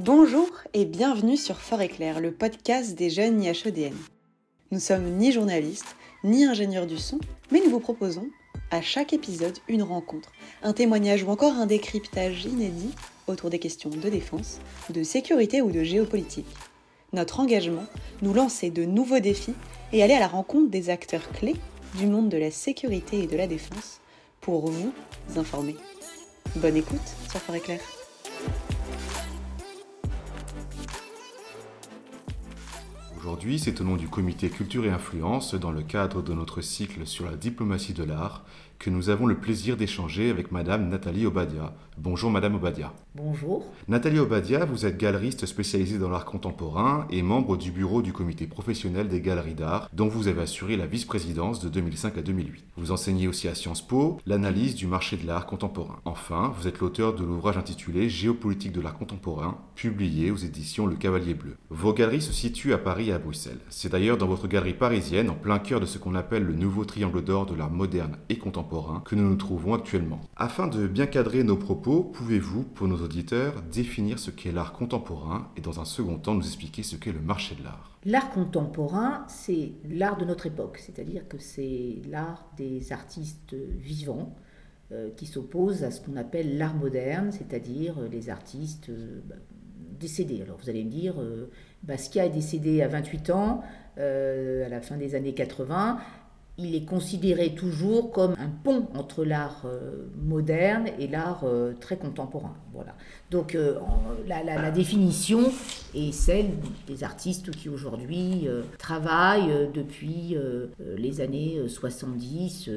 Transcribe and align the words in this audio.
Bonjour 0.00 0.48
et 0.74 0.84
bienvenue 0.84 1.36
sur 1.36 1.56
Fort 1.56 1.80
Éclair, 1.80 2.20
le 2.20 2.30
podcast 2.30 2.94
des 2.94 3.10
jeunes 3.10 3.42
IHEDN. 3.42 3.96
Nous 4.70 4.78
sommes 4.78 5.16
ni 5.16 5.32
journalistes, 5.32 5.96
ni 6.22 6.44
ingénieurs 6.44 6.86
du 6.86 6.96
son, 6.96 7.18
mais 7.50 7.60
nous 7.64 7.70
vous 7.70 7.80
proposons, 7.80 8.28
à 8.70 8.80
chaque 8.80 9.12
épisode, 9.12 9.58
une 9.66 9.82
rencontre, 9.82 10.30
un 10.62 10.72
témoignage 10.72 11.24
ou 11.24 11.30
encore 11.30 11.54
un 11.54 11.66
décryptage 11.66 12.44
inédit 12.44 12.94
autour 13.26 13.50
des 13.50 13.58
questions 13.58 13.90
de 13.90 14.08
défense, 14.08 14.60
de 14.88 15.02
sécurité 15.02 15.62
ou 15.62 15.72
de 15.72 15.82
géopolitique. 15.82 16.46
Notre 17.12 17.40
engagement, 17.40 17.86
nous 18.22 18.32
lancer 18.32 18.70
de 18.70 18.84
nouveaux 18.84 19.18
défis 19.18 19.54
et 19.92 20.04
aller 20.04 20.14
à 20.14 20.20
la 20.20 20.28
rencontre 20.28 20.70
des 20.70 20.90
acteurs 20.90 21.28
clés 21.32 21.56
du 21.96 22.06
monde 22.06 22.28
de 22.28 22.38
la 22.38 22.52
sécurité 22.52 23.24
et 23.24 23.26
de 23.26 23.36
la 23.36 23.48
défense 23.48 24.00
pour 24.40 24.70
vous 24.70 24.92
informer. 25.34 25.74
Bonne 26.54 26.76
écoute 26.76 27.00
sur 27.28 27.40
Fort 27.40 27.56
Éclair. 27.56 27.80
Aujourd'hui, 33.28 33.58
c'est 33.58 33.82
au 33.82 33.84
nom 33.84 33.96
du 33.96 34.08
comité 34.08 34.48
Culture 34.48 34.86
et 34.86 34.90
Influence, 34.90 35.54
dans 35.54 35.70
le 35.70 35.82
cadre 35.82 36.22
de 36.22 36.32
notre 36.32 36.62
cycle 36.62 37.06
sur 37.06 37.26
la 37.26 37.36
diplomatie 37.36 37.92
de 37.92 38.02
l'art, 38.02 38.42
que 38.78 38.90
nous 38.90 39.10
avons 39.10 39.26
le 39.26 39.36
plaisir 39.36 39.76
d'échanger 39.76 40.30
avec 40.30 40.52
Madame 40.52 40.88
Nathalie 40.88 41.26
Obadia. 41.26 41.74
Bonjour 41.96 42.30
Madame 42.30 42.54
Obadia. 42.54 42.92
Bonjour. 43.16 43.66
Nathalie 43.88 44.20
Obadia, 44.20 44.64
vous 44.64 44.86
êtes 44.86 44.96
galeriste 44.96 45.46
spécialisée 45.46 45.98
dans 45.98 46.08
l'art 46.08 46.24
contemporain 46.24 47.08
et 47.10 47.22
membre 47.22 47.56
du 47.56 47.72
bureau 47.72 48.02
du 48.02 48.12
comité 48.12 48.46
professionnel 48.46 49.08
des 49.08 49.20
galeries 49.20 49.54
d'art, 49.54 49.90
dont 49.92 50.06
vous 50.06 50.28
avez 50.28 50.42
assuré 50.42 50.76
la 50.76 50.86
vice-présidence 50.86 51.58
de 51.58 51.68
2005 51.68 52.16
à 52.18 52.22
2008. 52.22 52.64
Vous 52.76 52.92
enseignez 52.92 53.26
aussi 53.26 53.48
à 53.48 53.56
Sciences 53.56 53.84
Po 53.84 54.20
l'analyse 54.26 54.76
du 54.76 54.86
marché 54.86 55.16
de 55.16 55.26
l'art 55.26 55.46
contemporain. 55.46 55.98
Enfin, 56.04 56.52
vous 56.56 56.68
êtes 56.68 56.78
l'auteur 56.78 57.14
de 57.14 57.24
l'ouvrage 57.24 57.56
intitulé 57.56 58.08
Géopolitique 58.08 58.72
de 58.72 58.80
l'art 58.80 58.96
contemporain, 58.96 59.58
publié 59.74 60.30
aux 60.30 60.36
éditions 60.36 60.86
Le 60.86 60.94
Cavalier 60.94 61.34
Bleu. 61.34 61.56
Vos 61.70 61.92
galeries 61.92 62.22
se 62.22 62.32
situent 62.32 62.74
à 62.74 62.78
Paris 62.78 63.08
et 63.08 63.12
à 63.12 63.18
Bruxelles. 63.18 63.58
C'est 63.70 63.90
d'ailleurs 63.90 64.18
dans 64.18 64.28
votre 64.28 64.46
galerie 64.46 64.74
parisienne, 64.74 65.30
en 65.30 65.34
plein 65.34 65.58
cœur 65.58 65.80
de 65.80 65.86
ce 65.86 65.98
qu'on 65.98 66.14
appelle 66.14 66.44
le 66.44 66.54
nouveau 66.54 66.84
triangle 66.84 67.24
d'or 67.24 67.46
de 67.46 67.56
l'art 67.56 67.72
moderne 67.72 68.18
et 68.28 68.38
contemporain, 68.38 68.67
que 69.04 69.14
nous 69.14 69.28
nous 69.28 69.36
trouvons 69.36 69.74
actuellement. 69.74 70.20
Afin 70.36 70.66
de 70.66 70.86
bien 70.86 71.06
cadrer 71.06 71.42
nos 71.42 71.56
propos, 71.56 72.02
pouvez-vous, 72.02 72.62
pour 72.62 72.88
nos 72.88 72.98
auditeurs, 72.98 73.62
définir 73.62 74.18
ce 74.18 74.30
qu'est 74.30 74.52
l'art 74.52 74.72
contemporain 74.72 75.50
et 75.56 75.60
dans 75.60 75.80
un 75.80 75.84
second 75.84 76.18
temps 76.18 76.34
nous 76.34 76.46
expliquer 76.46 76.82
ce 76.82 76.96
qu'est 76.96 77.12
le 77.12 77.20
marché 77.20 77.54
de 77.54 77.64
l'art? 77.64 77.98
L'art 78.04 78.30
contemporain, 78.30 79.24
c'est 79.28 79.72
l'art 79.88 80.16
de 80.16 80.24
notre 80.24 80.46
époque, 80.46 80.78
c'est-à-dire 80.78 81.26
que 81.28 81.38
c'est 81.38 81.96
l'art 82.08 82.50
des 82.56 82.92
artistes 82.92 83.54
vivants 83.54 84.34
euh, 84.90 85.10
qui 85.16 85.26
s'opposent 85.26 85.84
à 85.84 85.90
ce 85.90 86.00
qu'on 86.00 86.16
appelle 86.16 86.56
l'art 86.56 86.74
moderne, 86.74 87.30
c'est-à-dire 87.32 87.96
les 88.10 88.30
artistes 88.30 88.88
euh, 88.88 89.20
bah, 89.28 89.34
décédés. 90.00 90.40
Alors 90.40 90.58
vous 90.62 90.70
allez 90.70 90.84
me 90.84 90.90
dire, 90.90 91.20
euh, 91.20 91.50
Basquiat 91.82 92.26
est 92.26 92.30
décédé 92.30 92.80
à 92.80 92.88
28 92.88 93.30
ans, 93.30 93.62
à 93.96 94.68
la 94.68 94.80
fin 94.80 94.96
des 94.96 95.16
années 95.16 95.34
80, 95.34 95.98
il 96.58 96.74
est 96.74 96.84
considéré 96.84 97.54
toujours 97.54 98.10
comme 98.10 98.34
un 98.36 98.48
pont 98.48 98.88
entre 98.94 99.24
l'art 99.24 99.62
euh, 99.64 100.08
moderne 100.20 100.88
et 100.98 101.06
l'art 101.06 101.44
euh, 101.44 101.72
très 101.80 101.96
contemporain. 101.96 102.54
Voilà. 102.74 102.94
Donc 103.30 103.54
euh, 103.54 103.78
la, 104.26 104.70
définition 104.72 105.52
est 105.94 106.12
celle 106.12 106.50
des 106.86 107.04
artistes 107.04 107.52
qui 107.52 107.68
aujourd'hui 107.68 108.48
travaillent 108.78 109.70
depuis 109.72 110.36
les 110.78 111.20
années 111.20 111.60
70 111.66 112.70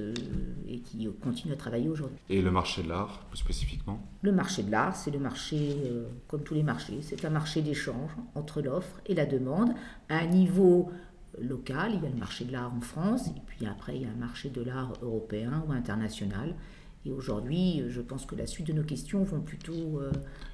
et 0.67 0.79
qui 0.79 1.07
continuent 1.21 1.53
à 1.53 1.57
travailler 1.57 1.89
aujourd'hui. 1.89 2.17
Et 2.29 2.41
le 2.41 2.51
marché 2.51 2.83
de 2.83 2.89
l'art, 2.89 3.25
plus 3.29 3.39
spécifiquement? 3.39 3.99
Le 4.21 4.31
marché 4.31 4.63
de 4.63 4.71
l'art, 4.71 4.95
c'est 4.95 5.11
le 5.11 5.19
marché, 5.19 5.77
comme 6.27 6.43
tous 6.43 6.53
les 6.53 6.63
marchés, 6.63 6.99
c'est 7.01 7.23
un 7.25 7.29
marché 7.29 7.61
d'échange 7.61 8.11
entre 8.35 8.61
l'offre 8.61 9.01
et 9.05 9.13
la 9.13 9.25
demande 9.25 9.71
à 10.09 10.17
un 10.19 10.27
niveau 10.27 10.91
local, 11.39 11.91
il 11.95 12.03
y 12.03 12.05
a 12.05 12.09
le 12.09 12.17
marché 12.17 12.45
de 12.45 12.51
l'art 12.51 12.73
en 12.73 12.81
France, 12.81 13.27
et 13.27 13.41
puis 13.45 13.65
après 13.65 13.95
il 13.95 14.01
y 14.03 14.05
a 14.05 14.09
un 14.09 14.19
marché 14.19 14.49
de 14.49 14.61
l'art 14.61 14.93
européen 15.01 15.63
ou 15.67 15.71
international. 15.71 16.55
Et 17.05 17.11
aujourd'hui, 17.11 17.83
je 17.89 17.99
pense 17.99 18.25
que 18.25 18.35
la 18.35 18.45
suite 18.45 18.67
de 18.67 18.73
nos 18.73 18.83
questions 18.83 19.23
vont 19.23 19.41
plutôt 19.41 19.99
euh, 19.99 20.11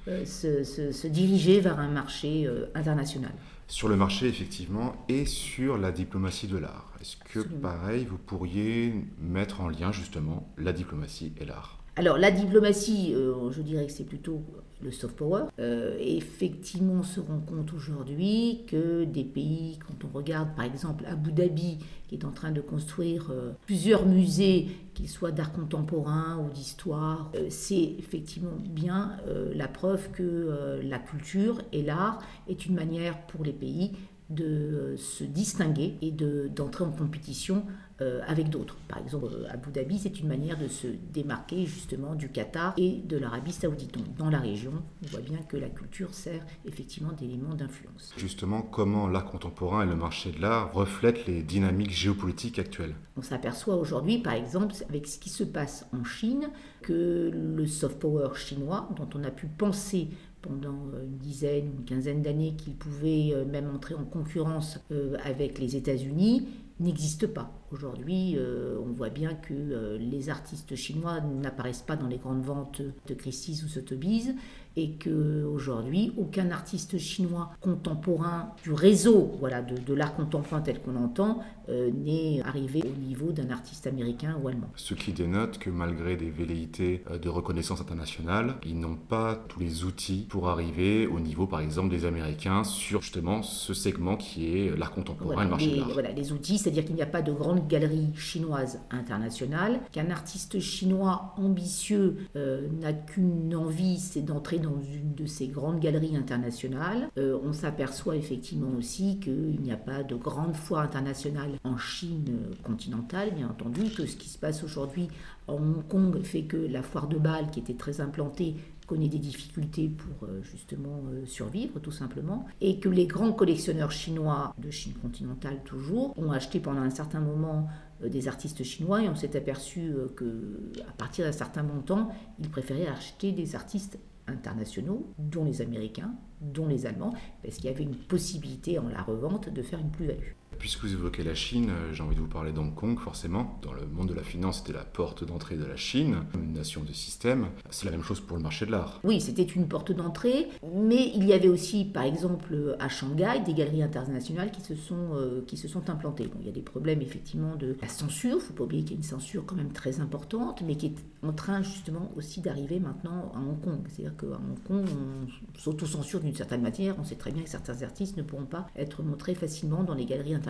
euh, 0.08 0.24
se, 0.24 1.06
diriger 1.06 1.60
vers 1.60 1.78
un 1.78 1.88
marché 1.88 2.46
euh, 2.46 2.66
international. 2.74 3.32
Sur 3.66 3.88
le 3.88 3.96
marché, 3.96 4.28
effectivement, 4.28 4.96
et 5.08 5.26
sur 5.26 5.76
la 5.76 5.92
diplomatie 5.92 6.46
de 6.46 6.56
l'art. 6.56 6.87
Est-ce 7.00 7.16
que, 7.16 7.40
pareil, 7.40 8.04
vous 8.04 8.18
pourriez 8.18 8.94
mettre 9.20 9.60
en 9.60 9.68
lien 9.68 9.92
justement 9.92 10.48
la 10.58 10.72
diplomatie 10.72 11.32
et 11.40 11.44
l'art? 11.44 11.78
Alors 11.96 12.16
la 12.16 12.30
diplomatie, 12.30 13.12
je 13.12 13.60
dirais 13.60 13.86
que 13.86 13.92
c'est 13.92 14.04
plutôt 14.04 14.44
le 14.80 14.92
soft 14.92 15.16
power. 15.16 15.44
Euh, 15.58 15.96
effectivement, 16.00 16.94
on 17.00 17.02
se 17.02 17.20
rend 17.20 17.40
compte 17.40 17.72
aujourd'hui 17.72 18.64
que 18.66 19.04
des 19.04 19.24
pays, 19.24 19.78
quand 19.86 20.06
on 20.06 20.16
regarde 20.16 20.54
par 20.54 20.64
exemple 20.64 21.04
Abu 21.06 21.32
Dhabi, 21.32 21.78
qui 22.08 22.14
est 22.14 22.24
en 22.24 22.30
train 22.30 22.52
de 22.52 22.60
construire 22.60 23.28
euh, 23.30 23.52
plusieurs 23.66 24.06
musées, 24.06 24.68
qu'ils 24.94 25.08
soient 25.08 25.32
d'art 25.32 25.52
contemporain 25.52 26.38
ou 26.38 26.52
d'histoire, 26.52 27.30
euh, 27.34 27.46
c'est 27.50 27.94
effectivement 27.98 28.56
bien 28.64 29.16
la 29.54 29.68
preuve 29.68 30.10
que 30.10 30.80
la 30.82 30.98
culture 30.98 31.60
et 31.72 31.82
l'art 31.82 32.20
est 32.48 32.66
une 32.66 32.74
manière 32.74 33.20
pour 33.26 33.44
les 33.44 33.52
pays 33.52 33.92
de 34.30 34.94
se 34.96 35.24
distinguer 35.24 35.96
et 36.02 36.10
d'entrer 36.10 36.84
en 36.84 36.90
compétition 36.90 37.64
euh, 38.00 38.20
avec 38.28 38.48
d'autres. 38.48 38.76
Par 38.86 38.98
exemple, 38.98 39.26
euh, 39.32 39.50
Abu 39.50 39.72
Dhabi, 39.72 39.98
c'est 39.98 40.20
une 40.20 40.28
manière 40.28 40.56
de 40.56 40.68
se 40.68 40.86
démarquer 41.12 41.66
justement 41.66 42.14
du 42.14 42.28
Qatar 42.28 42.72
et 42.76 43.02
de 43.04 43.16
l'Arabie 43.16 43.52
saoudite. 43.52 43.92
Donc, 43.92 44.14
dans 44.16 44.30
la 44.30 44.38
région, 44.38 44.72
on 45.02 45.06
voit 45.08 45.20
bien 45.20 45.38
que 45.38 45.56
la 45.56 45.68
culture 45.68 46.14
sert 46.14 46.46
effectivement 46.64 47.10
d'élément 47.10 47.54
d'influence. 47.54 48.14
Justement, 48.16 48.62
comment 48.62 49.08
l'art 49.08 49.24
contemporain 49.24 49.82
et 49.82 49.86
le 49.86 49.96
marché 49.96 50.30
de 50.30 50.40
l'art 50.40 50.72
reflètent 50.72 51.26
les 51.26 51.42
dynamiques 51.42 51.90
géopolitiques 51.90 52.60
actuelles? 52.60 52.94
On 53.16 53.22
s'aperçoit 53.22 53.74
aujourd'hui, 53.74 54.18
par 54.18 54.34
exemple, 54.34 54.74
avec 54.88 55.08
ce 55.08 55.18
qui 55.18 55.30
se 55.30 55.42
passe 55.42 55.84
en 55.92 56.04
Chine, 56.04 56.50
que 56.82 57.32
le 57.34 57.66
soft 57.66 57.98
power 57.98 58.28
chinois, 58.36 58.88
dont 58.96 59.08
on 59.16 59.24
a 59.24 59.30
pu 59.32 59.48
penser 59.48 60.10
pendant 60.42 60.88
euh, 60.94 61.04
une 61.04 61.18
dizaine, 61.18 61.72
une 61.78 61.84
quinzaine 61.84 62.22
d'années 62.22 62.54
qu'il 62.56 62.74
pouvait 62.74 63.34
même 63.46 63.70
entrer 63.74 63.94
en 63.94 64.04
concurrence 64.04 64.78
avec 65.24 65.58
les 65.58 65.76
États-Unis, 65.76 66.46
n'existe 66.80 67.26
pas. 67.26 67.52
Aujourd'hui, 67.70 68.34
euh, 68.36 68.78
on 68.80 68.92
voit 68.92 69.10
bien 69.10 69.34
que 69.34 69.52
euh, 69.52 69.98
les 69.98 70.30
artistes 70.30 70.74
chinois 70.76 71.20
n'apparaissent 71.20 71.82
pas 71.82 71.96
dans 71.96 72.06
les 72.06 72.18
grandes 72.18 72.42
ventes 72.42 72.82
de 73.06 73.14
Christie's 73.14 73.62
ou 73.64 73.68
Sotheby's 73.68 74.34
et 74.78 74.92
qu'aujourd'hui, 74.92 76.12
aucun 76.16 76.52
artiste 76.52 76.98
chinois 76.98 77.50
contemporain 77.60 78.52
du 78.62 78.72
réseau 78.72 79.32
voilà, 79.40 79.60
de, 79.60 79.94
l'art 79.94 80.14
contemporain 80.14 80.60
tel 80.60 80.80
qu'on 80.80 80.92
l'entend 80.92 81.40
euh, 81.68 81.90
n'est 81.90 82.40
arrivé 82.44 82.82
au 82.84 83.00
niveau 83.00 83.32
d'un 83.32 83.50
artiste 83.50 83.88
américain 83.88 84.36
ou 84.40 84.46
allemand. 84.46 84.68
Ce 84.76 84.94
qui 84.94 85.12
dénote 85.12 85.58
que 85.58 85.68
malgré 85.68 86.16
des 86.16 86.30
velléités 86.30 87.02
de 87.20 87.28
reconnaissance 87.28 87.80
internationale, 87.80 88.54
ils 88.64 88.78
n'ont 88.78 88.94
pas 88.94 89.34
tous 89.48 89.58
les 89.58 89.82
outils 89.82 90.26
pour 90.28 90.48
arriver 90.48 91.08
au 91.08 91.18
niveau, 91.18 91.48
par 91.48 91.60
exemple, 91.60 91.90
des 91.90 92.04
Américains 92.04 92.62
sur 92.62 93.02
justement 93.02 93.42
ce 93.42 93.74
segment 93.74 94.16
qui 94.16 94.56
est 94.56 94.76
l'art 94.78 94.92
contemporain 94.92 95.42
et 95.42 95.44
le 95.44 95.50
marché 95.50 95.66
les, 95.66 95.72
de 95.72 95.80
l'art. 95.80 95.90
Voilà, 95.92 96.12
les 96.12 96.30
outils, 96.30 96.58
c'est-à-dire 96.58 96.84
qu'il 96.84 96.94
n'y 96.94 97.02
a 97.02 97.06
pas 97.06 97.22
de 97.22 97.32
grande 97.32 97.66
galerie 97.66 98.14
chinoise 98.14 98.80
internationale, 98.92 99.80
qu'un 99.90 100.10
artiste 100.10 100.60
chinois 100.60 101.34
ambitieux 101.36 102.16
euh, 102.36 102.68
n'a 102.80 102.92
qu'une 102.92 103.56
envie, 103.56 103.98
c'est 103.98 104.22
d'entrer 104.22 104.58
dans 104.58 104.67
une 104.80 105.14
de 105.14 105.26
ces 105.26 105.48
grandes 105.48 105.80
galeries 105.80 106.16
internationales. 106.16 107.08
Euh, 107.18 107.38
on 107.44 107.52
s'aperçoit 107.52 108.16
effectivement 108.16 108.70
aussi 108.76 109.18
qu'il 109.20 109.60
n'y 109.60 109.72
a 109.72 109.76
pas 109.76 110.02
de 110.02 110.14
grande 110.14 110.54
foire 110.54 110.82
internationale 110.82 111.52
en 111.64 111.76
Chine 111.76 112.38
continentale, 112.62 113.34
bien 113.34 113.48
entendu, 113.48 113.90
que 113.90 114.06
ce 114.06 114.16
qui 114.16 114.28
se 114.28 114.38
passe 114.38 114.62
aujourd'hui 114.64 115.08
en 115.46 115.54
Hong 115.54 115.86
Kong 115.88 116.22
fait 116.22 116.42
que 116.42 116.56
la 116.56 116.82
foire 116.82 117.08
de 117.08 117.18
Bâle, 117.18 117.50
qui 117.50 117.60
était 117.60 117.74
très 117.74 118.00
implantée, 118.00 118.56
connaît 118.86 119.08
des 119.08 119.18
difficultés 119.18 119.88
pour 119.88 120.26
euh, 120.26 120.42
justement 120.42 121.02
euh, 121.12 121.26
survivre 121.26 121.78
tout 121.78 121.92
simplement, 121.92 122.46
et 122.60 122.78
que 122.78 122.88
les 122.88 123.06
grands 123.06 123.32
collectionneurs 123.32 123.92
chinois 123.92 124.54
de 124.58 124.70
Chine 124.70 124.94
continentale 124.94 125.62
toujours 125.64 126.14
ont 126.18 126.32
acheté 126.32 126.58
pendant 126.60 126.80
un 126.80 126.90
certain 126.90 127.20
moment 127.20 127.68
des 128.00 128.28
artistes 128.28 128.62
chinois 128.62 129.02
et 129.02 129.08
on 129.08 129.16
s'est 129.16 129.36
aperçu 129.36 129.92
que 130.14 130.70
à 130.88 130.92
partir 130.92 131.24
d'un 131.24 131.32
certain 131.32 131.64
montant, 131.64 132.12
ils 132.38 132.48
préféraient 132.48 132.86
acheter 132.86 133.32
des 133.32 133.56
artistes 133.56 133.98
internationaux, 134.28 135.12
dont 135.18 135.44
les 135.44 135.62
Américains, 135.62 136.14
dont 136.40 136.66
les 136.66 136.86
Allemands, 136.86 137.14
parce 137.42 137.56
qu'il 137.56 137.66
y 137.66 137.68
avait 137.68 137.84
une 137.84 137.96
possibilité 137.96 138.78
en 138.78 138.88
la 138.88 139.02
revente 139.02 139.48
de 139.48 139.62
faire 139.62 139.80
une 139.80 139.90
plus-value. 139.90 140.32
Puisque 140.58 140.80
vous 140.80 140.92
évoquez 140.92 141.22
la 141.22 141.36
Chine, 141.36 141.70
euh, 141.70 141.92
j'ai 141.92 142.02
envie 142.02 142.16
de 142.16 142.20
vous 142.20 142.26
parler 142.26 142.50
d'Hong 142.50 142.74
Kong, 142.74 142.98
forcément. 142.98 143.58
Dans 143.62 143.72
le 143.72 143.86
monde 143.86 144.08
de 144.08 144.14
la 144.14 144.24
finance, 144.24 144.58
c'était 144.58 144.72
la 144.72 144.84
porte 144.84 145.22
d'entrée 145.24 145.56
de 145.56 145.64
la 145.64 145.76
Chine, 145.76 146.24
une 146.34 146.52
nation 146.52 146.82
de 146.82 146.92
système. 146.92 147.46
C'est 147.70 147.84
la 147.84 147.92
même 147.92 148.02
chose 148.02 148.20
pour 148.20 148.36
le 148.36 148.42
marché 148.42 148.66
de 148.66 148.72
l'art. 148.72 149.00
Oui, 149.04 149.20
c'était 149.20 149.44
une 149.44 149.68
porte 149.68 149.92
d'entrée, 149.92 150.48
mais 150.74 151.12
il 151.14 151.24
y 151.24 151.32
avait 151.32 151.48
aussi, 151.48 151.84
par 151.84 152.02
exemple, 152.02 152.76
à 152.80 152.88
Shanghai, 152.88 153.40
des 153.46 153.54
galeries 153.54 153.84
internationales 153.84 154.50
qui 154.50 154.60
se 154.60 154.74
sont, 154.74 155.14
euh, 155.14 155.42
qui 155.46 155.56
se 155.56 155.68
sont 155.68 155.88
implantées. 155.88 156.26
Bon, 156.26 156.38
il 156.40 156.46
y 156.46 156.50
a 156.50 156.52
des 156.52 156.60
problèmes, 156.60 157.02
effectivement, 157.02 157.54
de 157.54 157.76
la 157.80 157.88
censure. 157.88 158.32
Il 158.32 158.34
ne 158.36 158.40
faut 158.40 158.54
pas 158.54 158.64
oublier 158.64 158.82
qu'il 158.82 158.92
y 158.92 158.94
a 158.94 158.98
une 158.98 159.04
censure 159.04 159.46
quand 159.46 159.56
même 159.56 159.72
très 159.72 160.00
importante, 160.00 160.62
mais 160.66 160.74
qui 160.74 160.86
est 160.86 160.96
en 161.22 161.32
train 161.32 161.62
justement 161.62 162.10
aussi 162.16 162.40
d'arriver 162.40 162.80
maintenant 162.80 163.30
à 163.34 163.38
Hong 163.38 163.60
Kong. 163.60 163.86
C'est-à-dire 163.88 164.16
qu'à 164.16 164.26
Hong 164.26 164.62
Kong, 164.66 164.86
on 164.88 165.58
s'auto-censure 165.58 166.20
d'une 166.20 166.34
certaine 166.34 166.62
manière. 166.62 166.96
On 166.98 167.04
sait 167.04 167.14
très 167.14 167.30
bien 167.30 167.44
que 167.44 167.50
certains 167.50 167.82
artistes 167.82 168.16
ne 168.16 168.22
pourront 168.22 168.46
pas 168.46 168.66
être 168.74 169.04
montrés 169.04 169.36
facilement 169.36 169.84
dans 169.84 169.94
les 169.94 170.04
galeries 170.04 170.34
internationales 170.34 170.47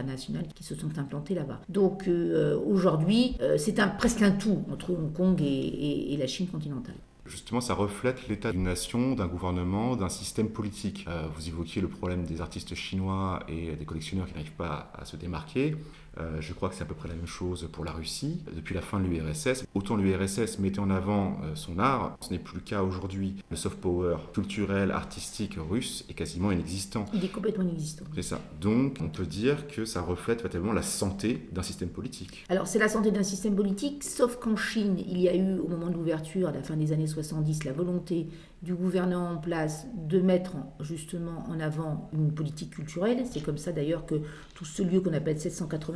qui 0.55 0.65
se 0.65 0.75
sont 0.75 0.99
implantées 0.99 1.35
là-bas. 1.35 1.61
Donc 1.69 2.09
euh, 2.09 2.59
aujourd'hui, 2.67 3.37
euh, 3.41 3.57
c'est 3.59 3.75
presque 3.99 4.23
un 4.23 4.33
tout 4.33 4.65
entre 4.73 4.91
Hong 4.91 5.13
Kong 5.13 5.41
et 5.41 6.17
la 6.19 6.27
Chine 6.27 6.47
continentale. 6.47 6.95
Justement, 7.29 7.61
ça 7.61 7.75
reflète 7.75 8.27
l'état 8.29 8.53
d'une 8.53 8.63
nation, 8.63 9.15
d'un 9.15 9.27
gouvernement, 9.27 9.97
d'un 9.97 10.09
système 10.09 10.49
politique. 10.49 11.05
Euh, 11.09 11.27
vous 11.37 11.47
évoquiez 11.47 11.83
le 11.83 11.89
problème 11.89 12.25
des 12.25 12.41
artistes 12.41 12.75
chinois 12.75 13.41
et 13.49 13.77
des 13.77 13.85
collectionneurs 13.85 14.27
qui 14.27 14.33
n'arrivent 14.33 14.53
pas 14.53 14.91
à 14.99 15.05
se 15.05 15.17
démarquer. 15.17 15.77
Euh, 16.19 16.41
je 16.41 16.53
crois 16.53 16.69
que 16.69 16.75
c'est 16.75 16.83
à 16.83 16.87
peu 16.87 16.95
près 16.95 17.09
la 17.09 17.15
même 17.15 17.27
chose 17.27 17.69
pour 17.71 17.85
la 17.85 17.93
Russie. 17.93 18.41
Depuis 18.55 18.75
la 18.75 18.81
fin 18.81 19.01
de 19.01 19.07
l'URSS, 19.07 19.65
autant 19.75 19.97
l'URSS 19.97 20.59
mettait 20.59 20.81
en 20.81 20.91
avant 20.91 21.39
euh, 21.45 21.55
son 21.55 21.79
art, 21.79 22.17
ce 22.21 22.31
n'est 22.31 22.39
plus 22.39 22.57
le 22.57 22.63
cas 22.63 22.83
aujourd'hui. 22.83 23.37
Le 23.51 23.57
soft 23.57 23.79
power 23.79 24.17
culturel, 24.33 24.91
artistique 24.91 25.57
russe 25.59 26.05
est 26.09 26.15
quasiment 26.15 26.51
inexistant. 26.51 27.05
Il 27.13 27.25
est 27.25 27.33
complètement 27.33 27.65
inexistant. 27.65 28.05
C'est 28.15 28.23
ça. 28.23 28.41
Donc 28.61 28.97
on 29.01 29.09
peut 29.09 29.27
dire 29.27 29.67
que 29.69 29.85
ça 29.85 30.01
reflète 30.01 30.43
fatalement 30.43 30.73
la 30.73 30.83
santé 30.83 31.49
d'un 31.53 31.63
système 31.63 31.89
politique. 31.89 32.45
Alors 32.49 32.67
c'est 32.67 32.79
la 32.79 32.89
santé 32.89 33.11
d'un 33.11 33.23
système 33.23 33.55
politique, 33.55 34.03
sauf 34.05 34.37
qu'en 34.37 34.57
Chine, 34.57 34.97
il 34.99 35.21
y 35.21 35.29
a 35.29 35.37
eu 35.37 35.59
au 35.59 35.69
moment 35.69 35.89
de 35.89 35.95
l'ouverture, 35.95 36.49
à 36.49 36.53
la 36.53 36.63
fin 36.63 36.77
des 36.77 36.93
années 36.93 37.07
70, 37.07 37.65
la 37.65 37.73
volonté 37.73 38.29
du 38.63 38.75
gouvernement 38.75 39.31
en 39.31 39.37
place 39.37 39.87
de 39.95 40.21
mettre 40.21 40.57
justement 40.81 41.45
en 41.49 41.61
avant 41.61 42.11
une 42.13 42.33
politique 42.33 42.71
culturelle. 42.71 43.25
C'est 43.31 43.43
comme 43.43 43.59
ça 43.59 43.71
d'ailleurs 43.71 44.05
que 44.05 44.17
tout 44.55 44.65
ce 44.65 44.83
lieu 44.83 45.01
qu'on 45.01 45.13
appelle 45.13 45.39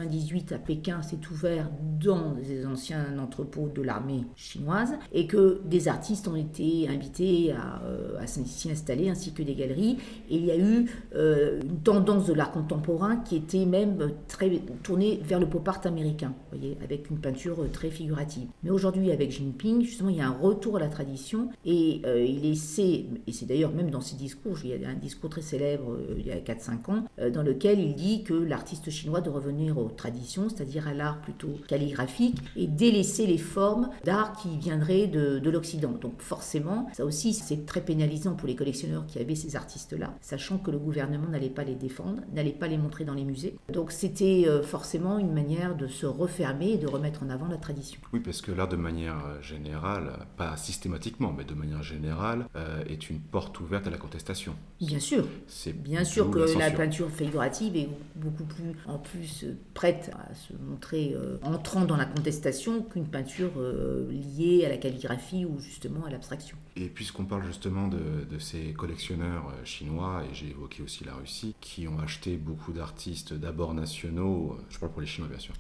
798 0.03 0.53
à 0.53 0.59
Pékin 0.59 1.03
s'est 1.03 1.19
ouvert 1.31 1.71
dans 2.01 2.35
les 2.43 2.67
anciens 2.67 3.19
entrepôts 3.19 3.69
de 3.69 3.83
l'armée 3.83 4.25
chinoise 4.37 4.95
et 5.13 5.27
que 5.27 5.61
des 5.65 5.89
artistes 5.89 6.27
ont 6.29 6.37
été 6.37 6.89
invités 6.89 7.53
à, 7.53 7.83
euh, 7.85 8.21
à 8.21 8.27
s'y 8.27 8.71
installer 8.71 9.09
ainsi 9.09 9.33
que 9.33 9.43
des 9.43 9.55
galeries. 9.55 9.99
Et 10.29 10.37
il 10.37 10.45
y 10.45 10.51
a 10.51 10.59
eu 10.59 10.91
euh, 11.15 11.61
une 11.63 11.81
tendance 11.81 12.27
de 12.27 12.33
l'art 12.33 12.51
contemporain 12.51 13.17
qui 13.17 13.37
était 13.37 13.67
même 13.67 14.13
très 14.29 14.51
tournée 14.83 15.21
vers 15.23 15.39
le 15.39 15.49
pop 15.49 15.67
art 15.69 15.81
américain, 15.85 16.35
voyez, 16.51 16.77
avec 16.83 17.11
une 17.11 17.19
peinture 17.19 17.59
très 17.73 17.91
figurative. 17.91 18.49
Mais 18.63 18.71
aujourd'hui 18.71 19.11
avec 19.11 19.31
Jinping, 19.31 19.83
justement, 19.83 20.11
il 20.11 20.17
y 20.17 20.21
a 20.21 20.27
un 20.27 20.37
retour 20.37 20.77
à 20.77 20.81
la 20.81 20.89
tradition 20.89 21.49
et 21.65 22.03
euh, 22.07 22.25
il 22.25 22.47
est 22.47 22.53
et 22.53 23.33
c'est, 23.33 23.47
d'ailleurs 23.47 23.73
même 23.73 23.91
dans 23.91 24.01
ses 24.01 24.17
discours, 24.17 24.57
il 24.65 24.71
y 24.81 24.85
a 24.85 24.89
un 24.89 24.95
discours 24.95 25.31
très 25.31 25.43
célèbre 25.43 25.99
il 26.17 26.27
y 26.27 26.31
a 26.31 26.37
4-5 26.37 26.91
ans, 26.91 27.05
dans 27.33 27.43
lequel 27.43 27.81
il 27.81 27.95
dit 27.95 28.23
que 28.23 28.35
l'artiste 28.35 28.91
chinois 28.91 29.21
doit 29.21 29.35
revenir 29.35 29.79
aux 29.79 29.89
traditions, 29.97 30.49
c'est-à-dire 30.49 30.89
à 30.89 30.95
l'art 30.95 31.21
plutôt 31.21 31.59
calligraphique, 31.69 32.39
et 32.57 32.67
délaisser 32.67 33.27
les 33.27 33.39
formes 33.39 33.91
d'art 34.05 34.33
qui 34.35 34.57
viendraient 34.59 35.07
de, 35.07 35.39
de 35.39 35.51
l'Occident. 35.51 35.93
Donc 35.93 36.21
forcément, 36.21 36.89
ça 36.93 37.05
aussi, 37.05 37.35
c'est 37.35 37.67
très 37.67 37.81
pénalisant 37.81 38.35
pour 38.35 38.49
les 38.49 38.57
collectionneurs 38.57 39.07
qui 39.07 39.19
avaient 39.19 39.35
ces 39.35 39.57
artistes-là, 39.57 40.15
sachant 40.21 40.59
que 40.59 40.71
le 40.71 40.79
gouvernement 40.79 41.29
n'allait 41.29 41.51
pas 41.51 41.65
les 41.65 41.75
défendre, 41.75 42.23
n'allait 42.33 42.51
pas 42.51 42.69
les 42.69 42.79
montrer 42.79 43.05
dans 43.05 43.15
les 43.15 43.25
musées. 43.25 43.57
Donc 43.73 43.93
c'était 43.93 44.45
euh, 44.47 44.63
forcément 44.63 45.19
une 45.19 45.33
manière 45.33 45.77
de 45.77 45.87
se 45.87 46.07
refermer 46.07 46.73
et 46.73 46.79
de 46.79 46.87
remettre 46.87 47.23
en 47.23 47.31
avant 47.31 47.49
la 47.49 47.57
tradition. 47.57 48.01
Oui, 48.13 48.21
parce 48.21 48.41
que 48.41 48.53
l'art 48.53 48.69
de 48.69 48.77
manière 48.77 49.43
générale, 49.43 50.27
pas 50.37 50.57
systématiquement, 50.57 51.33
mais 51.37 51.45
de 51.45 51.55
manière 51.55 51.83
générale, 51.83 52.47
euh, 52.57 52.85
est 52.87 53.11
une 53.11 53.21
porte 53.21 53.61
ouverte 53.61 53.87
à 53.87 53.91
la 53.91 53.99
contestation. 53.99 54.55
Bien 54.81 55.01
sûr. 55.01 55.25
C'est 55.47 55.73
bien 55.73 56.05
sûr 56.05 56.31
que 56.31 56.39
la, 56.59 56.71
peinture 56.71 57.11
figurative 57.11 57.77
est 57.77 57.89
beaucoup 58.17 58.45
plus, 58.45 58.73
en 58.87 58.99
plus, 58.99 59.47
prête 59.83 60.13
à 60.15 60.33
se 60.33 60.53
montrer 60.63 61.13
euh, 61.13 61.39
entrant 61.43 61.85
dans 61.85 61.97
la 61.97 62.05
contestation 62.05 62.83
qu'une 62.83 63.09
peinture 63.09 63.51
euh, 63.57 64.09
liée 64.13 64.65
à 64.65 64.69
la 64.69 64.77
calligraphie 64.77 65.45
ou 65.45 65.59
justement 65.59 66.05
à 66.07 66.11
l'abstraction. 66.11 66.57
Et 66.77 66.87
puisqu'on 66.87 67.25
parle 67.25 67.45
justement 67.45 67.89
de, 67.89 68.39
ces 68.39 68.73
collectionneurs 68.73 69.53
chinois, 69.65 70.23
et 70.31 70.35
j'ai 70.35 70.51
évoqué 70.51 70.83
aussi 70.83 71.05
la 71.05 71.15
Russie, 71.15 71.55
qui 71.61 71.87
ont 71.87 71.99
acheté 72.01 72.37
beaucoup 72.37 72.73
d'artistes 72.73 73.35
d'abord 73.35 73.75
nationaux, 73.75 74.57
je 74.71 74.79
parle 74.79 74.93
pour 74.93 75.01
les 75.01 75.07
Chinois 75.07 75.29
bien 75.29 75.39
sûr, 75.39 75.55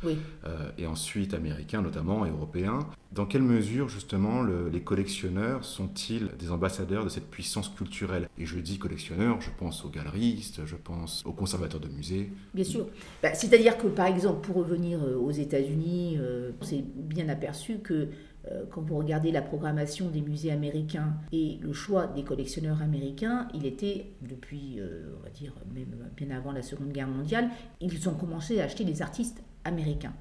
et 0.78 0.86
ensuite 0.86 1.34
américains 1.34 1.82
notamment, 1.82 2.24
et 2.26 2.30
européens, 2.30 2.80
dans 3.12 3.26
quelle 3.26 3.42
mesure 3.42 3.88
justement 3.88 4.42
les 4.42 4.80
collectionneurs 4.80 5.64
sont-ils 5.64 6.30
des 6.38 6.50
ambassadeurs 6.50 7.04
de 7.04 7.10
cette 7.10 7.30
puissance 7.30 7.68
culturelle? 7.68 8.28
Et 8.38 8.46
je 8.46 8.58
dis 8.58 8.78
collectionneurs, 8.78 9.40
je 9.40 9.50
pense 9.58 9.84
aux 9.84 9.90
galeristes, 9.90 10.62
je 10.64 10.76
pense 10.76 11.22
aux 11.26 11.32
conservateurs 11.32 11.80
de 11.80 11.88
musées. 11.88 12.30
Bien 12.54 12.64
sûr. 12.64 12.86
Bah, 13.22 13.34
c'est-à-dire 13.34 13.76
que 13.76 13.88
par 13.88 14.06
exemple, 14.06 14.46
pour 14.46 14.56
revenir 14.56 15.00
euh, 15.02 15.16
aux 15.16 15.30
États-Unis, 15.30 16.16
euh, 16.18 16.52
on 16.60 16.64
s'est 16.64 16.84
bien 16.94 17.28
aperçu 17.28 17.78
que 17.78 17.94
euh, 17.94 18.06
quand 18.70 18.80
vous 18.80 18.96
regardez 18.96 19.30
la 19.30 19.42
programmation 19.42 20.08
des 20.08 20.20
musées 20.20 20.50
américains 20.50 21.14
et 21.32 21.58
le 21.62 21.72
choix 21.72 22.06
des 22.08 22.24
collectionneurs 22.24 22.82
américains, 22.82 23.48
il 23.54 23.66
était, 23.66 24.06
depuis, 24.22 24.80
on 24.80 25.22
va 25.22 25.30
dire, 25.30 25.54
même 25.74 25.94
bien 26.16 26.36
avant 26.36 26.52
la 26.52 26.62
Seconde 26.62 26.92
Guerre 26.92 27.08
mondiale, 27.08 27.50
ils 27.80 28.08
ont 28.08 28.14
commencé 28.14 28.60
à 28.60 28.64
acheter 28.64 28.84
des 28.84 29.00
artistes 29.00 29.42
américains. 29.64 30.14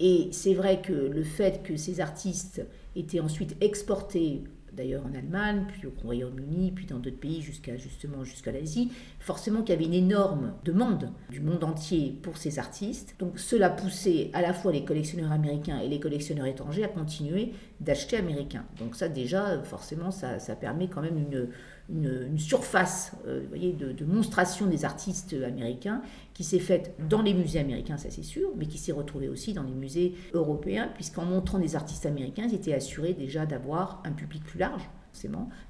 Et 0.00 0.28
c'est 0.32 0.54
vrai 0.54 0.80
que 0.80 0.92
le 0.92 1.22
fait 1.22 1.62
que 1.62 1.76
ces 1.76 2.00
artistes 2.00 2.66
étaient 2.96 3.20
ensuite 3.20 3.56
exportés 3.60 4.44
d'ailleurs 4.74 5.04
en 5.06 5.14
Allemagne, 5.14 5.64
puis 5.68 5.86
au 5.86 5.92
Royaume-Uni, 6.02 6.72
puis 6.72 6.86
dans 6.86 6.98
d'autres 6.98 7.18
pays 7.18 7.42
jusqu'à 7.42 7.76
justement 7.76 8.24
jusqu'à 8.24 8.52
l'Asie, 8.52 8.90
forcément 9.18 9.62
qu'il 9.62 9.70
y 9.70 9.76
avait 9.76 9.86
une 9.86 9.94
énorme 9.94 10.54
demande 10.64 11.10
du 11.30 11.40
monde 11.40 11.64
entier 11.64 12.18
pour 12.22 12.36
ces 12.36 12.58
artistes. 12.58 13.16
Donc 13.18 13.38
cela 13.38 13.70
poussait 13.70 14.30
à 14.32 14.42
la 14.42 14.52
fois 14.52 14.72
les 14.72 14.84
collectionneurs 14.84 15.32
américains 15.32 15.80
et 15.80 15.88
les 15.88 16.00
collectionneurs 16.00 16.46
étrangers 16.46 16.84
à 16.84 16.88
continuer 16.88 17.52
d'acheter 17.80 18.16
américains. 18.16 18.64
Donc 18.78 18.96
ça 18.96 19.08
déjà, 19.08 19.62
forcément, 19.62 20.10
ça, 20.10 20.38
ça 20.38 20.56
permet 20.56 20.88
quand 20.88 21.02
même 21.02 21.18
une, 21.18 21.48
une, 21.90 22.38
surface 22.38 23.12
euh, 23.26 23.42
voyez, 23.48 23.72
de, 23.72 23.92
de, 23.92 24.04
monstration 24.04 24.66
des 24.66 24.84
artistes 24.84 25.34
américains 25.46 26.02
qui 26.32 26.42
s'est 26.42 26.58
faite 26.58 26.94
dans 27.08 27.22
les 27.22 27.34
musées 27.34 27.60
américains, 27.60 27.98
ça 27.98 28.10
c'est 28.10 28.22
sûr, 28.22 28.50
mais 28.56 28.66
qui 28.66 28.78
s'est 28.78 28.92
retrouvée 28.92 29.28
aussi 29.28 29.52
dans 29.52 29.62
les 29.62 29.74
musées 29.74 30.14
européens, 30.32 30.90
puisqu'en 30.94 31.24
montrant 31.24 31.58
des 31.58 31.76
artistes 31.76 32.06
américains, 32.06 32.44
ils 32.48 32.54
étaient 32.54 32.74
assurés 32.74 33.12
déjà 33.12 33.44
d'avoir 33.46 34.02
un 34.04 34.12
public 34.12 34.42
plus 34.44 34.58
large 34.58 34.88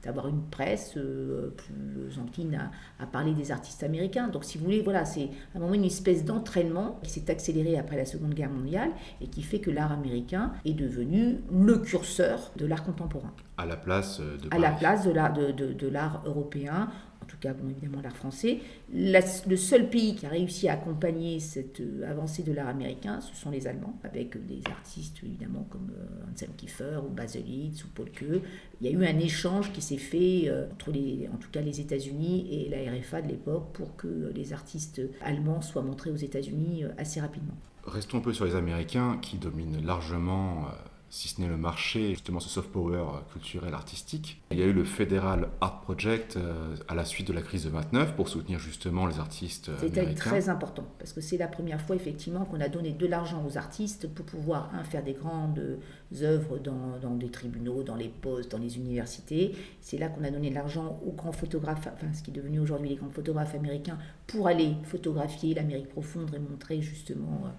d'avoir 0.02 0.29
une 0.29 0.43
presse 0.43 0.94
euh, 0.96 1.55
plus 1.56 2.19
encline 2.19 2.70
à, 2.99 3.06
parler 3.06 3.32
des 3.32 3.52
artistes 3.52 3.82
américains. 3.82 4.29
Donc, 4.29 4.44
si 4.44 4.58
vous 4.58 4.64
voulez, 4.64 4.82
voilà, 4.82 5.05
c'est 5.05 5.31
un 5.55 5.58
moment 5.58 5.75
une 5.75 5.85
espèce 5.85 6.25
d'entraînement 6.25 6.99
qui 7.02 7.11
s'est 7.11 7.31
accéléré 7.31 7.79
après 7.79 7.96
la 7.96 8.06
Seconde 8.06 8.35
Guerre 8.35 8.50
mondiale 8.50 8.91
et 9.20 9.29
qui 9.29 9.43
fait 9.43 9.61
que 9.61 9.70
l'art 9.70 9.93
américain 9.93 10.52
est 10.64 10.75
devenu 10.75 11.41
le 11.52 11.79
curseur 11.79 12.52
de 12.56 12.67
l'art 12.67 12.85
contemporain. 12.85 13.32
À 13.56 13.67
la 13.67 13.76
place 13.76 14.20
de 14.20 14.49
À 14.50 14.58
la 14.58 14.73
place 14.73 15.05
de 15.06 15.12
l'art 15.12 15.32
de, 15.32 15.52
de 15.52 15.88
l'art 15.88 16.23
européen, 16.26 16.88
en 17.25 17.26
tout 17.26 17.38
cas 17.38 17.55
bon, 17.55 17.71
évidemment 17.71 18.02
l'art 18.02 18.16
français. 18.16 18.61
le 18.93 19.57
seul 19.57 19.88
pays 19.88 20.14
qui 20.14 20.26
a 20.26 20.28
réussi 20.28 20.69
à 20.69 20.75
accompagner 20.75 21.40
cette 21.40 21.81
euh, 21.81 22.11
avancée 22.11 22.43
de 22.43 22.52
l'art 22.52 22.69
américain, 22.69 23.21
ce 23.21 23.35
sont 23.35 23.50
les 23.50 23.66
Allemands, 23.66 23.99
avec 24.04 24.45
des 24.47 24.61
artistes 24.66 25.19
évidemment 25.25 25.66
comme 25.71 25.90
euh, 25.97 26.31
Anselm 26.31 26.52
Kiefer 26.57 26.99
ou 27.04 27.09
Baselitz 27.09 27.85
ou 27.85 27.88
Paul 27.95 28.11
Klee. 28.11 28.43
Il 28.81 28.87
y 28.87 28.90
a 28.90 28.93
eu 28.93 29.04
un 29.07 29.19
échange 29.19 29.73
qui 29.73 29.81
s'est 29.81 29.97
fait 29.97 30.45
euh, 30.47 30.66
entre 30.73 30.90
les, 30.90 31.28
en 31.33 31.38
tout 31.38 31.49
cas 31.50 31.62
les 31.62 31.81
États-Unis 31.81 32.47
et 32.50 32.69
la 32.69 32.93
RFA 32.93 33.23
de 33.23 33.28
l'époque 33.28 33.73
pour 33.73 33.97
que 33.97 34.31
les 34.35 34.52
artistes 34.52 35.00
allemands 35.23 35.62
soient 35.62 35.83
montrés 35.83 36.11
aux 36.11 36.16
États-Unis 36.16 36.85
assez 36.99 37.21
rapidement. 37.21 37.54
Restons 37.87 38.19
un 38.19 38.23
peu 38.23 38.33
sur 38.33 38.45
les 38.45 38.54
Américains 38.54 39.19
qui 39.21 39.38
dominent 39.38 39.85
largement 39.85 40.69
si 41.14 41.28
ce 41.28 41.40
n'est 41.40 41.47
le 41.47 41.56
marché, 41.56 42.11
justement 42.11 42.40
ce 42.40 42.49
soft 42.49 42.73
power 42.73 43.04
culturel 43.30 43.73
artistique. 43.73 44.42
Il 44.50 44.59
y 44.59 44.62
a 44.64 44.66
eu 44.66 44.73
le 44.73 44.83
Federal 44.83 45.49
Art 45.61 45.80
Project 45.83 46.37
euh, 46.37 46.75
à 46.88 46.97
la 46.97 47.04
suite 47.04 47.28
de 47.28 47.33
la 47.33 47.40
crise 47.40 47.66
de 47.66 47.71
29 47.71 48.16
pour 48.16 48.28
soutenir 48.28 48.59
justement 48.59 49.06
les 49.06 49.21
artistes 49.21 49.71
C'était 49.78 50.12
très 50.14 50.49
important 50.49 50.85
parce 50.99 51.12
que 51.12 51.21
c'est 51.21 51.37
la 51.37 51.47
première 51.47 51.80
fois 51.80 51.94
effectivement 51.94 52.44
qu'on 52.44 52.61
a 52.61 52.68
donné 52.68 52.90
de 52.90 53.06
l'argent 53.06 53.44
aux 53.49 53.56
artistes 53.56 54.09
pour 54.12 54.26
pouvoir 54.26 54.73
faire 54.90 55.04
des 55.04 55.12
grandes 55.12 55.78
œuvres 56.21 56.59
dans, 56.59 56.99
dans, 57.00 57.14
des 57.14 57.30
tribunaux, 57.30 57.85
dans 57.85 57.94
les 57.94 58.09
postes, 58.09 58.50
dans 58.50 58.59
les 58.59 58.76
universités. 58.76 59.54
C'est 59.80 59.99
là 59.99 60.09
qu'on 60.09 60.25
a 60.25 60.30
donné 60.33 60.50
de 60.50 60.54
l'argent 60.56 61.00
aux 61.06 61.12
grands 61.12 61.33
photographes, 61.33 61.88
enfin 61.94 62.12
ce 62.12 62.25
qui 62.25 62.33
est 62.33 62.35
devenu 62.35 62.59
aujourd'hui 62.59 62.88
les 62.88 62.97
grands 62.97 63.11
photographes 63.11 63.54
américains, 63.54 63.99
pour 64.26 64.49
aller 64.49 64.75
photographier 64.83 65.54
l'Amérique 65.54 65.90
profonde 65.90 66.35
et 66.35 66.40
montrer 66.40 66.83
justement 66.83 67.42
euh, 67.44 67.50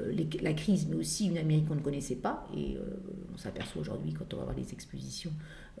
euh, 0.00 0.12
la 0.42 0.52
crise, 0.54 0.88
mais 0.88 0.96
aussi 0.96 1.28
une 1.28 1.38
Amérique 1.38 1.68
qu'on 1.68 1.76
ne 1.76 1.80
connaissait 1.80 2.16
pas. 2.16 2.48
Et 2.56 2.76
euh, 2.76 2.80
on 3.32 3.38
s'aperçoit 3.38 3.80
aujourd'hui, 3.80 4.12
quand 4.12 4.34
on 4.34 4.38
va 4.38 4.44
voir 4.44 4.56
les 4.56 4.72
expositions 4.72 5.30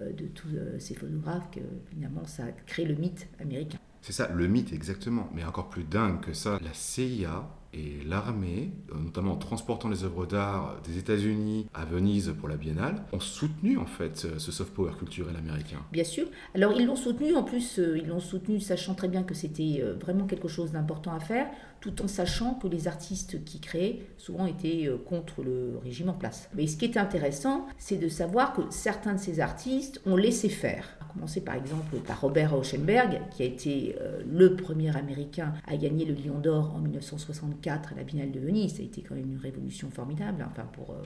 euh, 0.00 0.12
de 0.12 0.26
tous 0.26 0.48
ces 0.78 0.94
photographes, 0.94 1.50
que 1.50 1.60
finalement, 1.90 2.24
ça 2.24 2.44
crée 2.66 2.84
le 2.84 2.94
mythe 2.94 3.26
américain. 3.40 3.78
C'est 4.02 4.12
ça, 4.12 4.30
le 4.32 4.46
mythe 4.46 4.72
exactement. 4.72 5.28
Mais 5.34 5.44
encore 5.44 5.68
plus 5.68 5.82
dingue 5.82 6.20
que 6.20 6.32
ça, 6.32 6.60
la 6.62 6.72
CIA 6.72 7.48
et 7.72 8.04
l'armée, 8.06 8.70
notamment 8.94 9.32
en 9.32 9.36
transportant 9.36 9.88
les 9.88 10.04
œuvres 10.04 10.26
d'art 10.26 10.80
des 10.86 10.96
États-Unis 10.98 11.66
à 11.74 11.84
Venise 11.84 12.32
pour 12.38 12.48
la 12.48 12.56
Biennale, 12.56 13.02
ont 13.12 13.18
soutenu 13.18 13.78
en 13.78 13.86
fait 13.86 14.28
ce 14.38 14.52
soft 14.52 14.72
power 14.72 14.92
culturel 14.96 15.34
américain. 15.34 15.78
Bien 15.90 16.04
sûr. 16.04 16.26
Alors 16.54 16.78
ils 16.78 16.86
l'ont 16.86 16.94
soutenu, 16.94 17.34
en 17.34 17.42
plus 17.42 17.78
ils 17.78 18.06
l'ont 18.06 18.20
soutenu 18.20 18.60
sachant 18.60 18.94
très 18.94 19.08
bien 19.08 19.24
que 19.24 19.34
c'était 19.34 19.82
vraiment 20.00 20.26
quelque 20.26 20.46
chose 20.46 20.70
d'important 20.70 21.14
à 21.14 21.18
faire, 21.18 21.48
tout 21.84 22.02
en 22.02 22.08
sachant 22.08 22.54
que 22.54 22.66
les 22.66 22.88
artistes 22.88 23.44
qui 23.44 23.60
créaient 23.60 24.00
souvent 24.16 24.46
étaient 24.46 24.90
contre 25.04 25.42
le 25.42 25.78
régime 25.84 26.08
en 26.08 26.14
place. 26.14 26.48
Mais 26.54 26.66
ce 26.66 26.78
qui 26.78 26.86
est 26.86 26.96
intéressant, 26.96 27.66
c'est 27.76 27.98
de 27.98 28.08
savoir 28.08 28.54
que 28.54 28.62
certains 28.70 29.12
de 29.12 29.20
ces 29.20 29.38
artistes 29.38 30.00
ont 30.06 30.16
laissé 30.16 30.48
faire 30.48 30.96
commencer 31.14 31.40
par 31.40 31.54
exemple 31.54 31.96
par 31.98 32.20
Robert 32.20 32.54
Rauschenberg, 32.54 33.20
qui 33.30 33.42
a 33.42 33.46
été 33.46 33.96
euh, 34.00 34.20
le 34.30 34.56
premier 34.56 34.94
Américain 34.96 35.54
à 35.66 35.76
gagner 35.76 36.04
le 36.04 36.14
Lion 36.14 36.38
d'Or 36.38 36.74
en 36.74 36.80
1964 36.80 37.92
à 37.92 37.96
la 37.96 38.02
Biennale 38.02 38.32
de 38.32 38.40
Venise. 38.40 38.76
Ça 38.76 38.82
a 38.82 38.84
été 38.84 39.02
quand 39.02 39.14
même 39.14 39.30
une 39.30 39.38
révolution 39.38 39.90
formidable, 39.90 40.42
hein, 40.42 40.48
enfin 40.50 40.66
pour, 40.72 40.90
euh, 40.90 41.02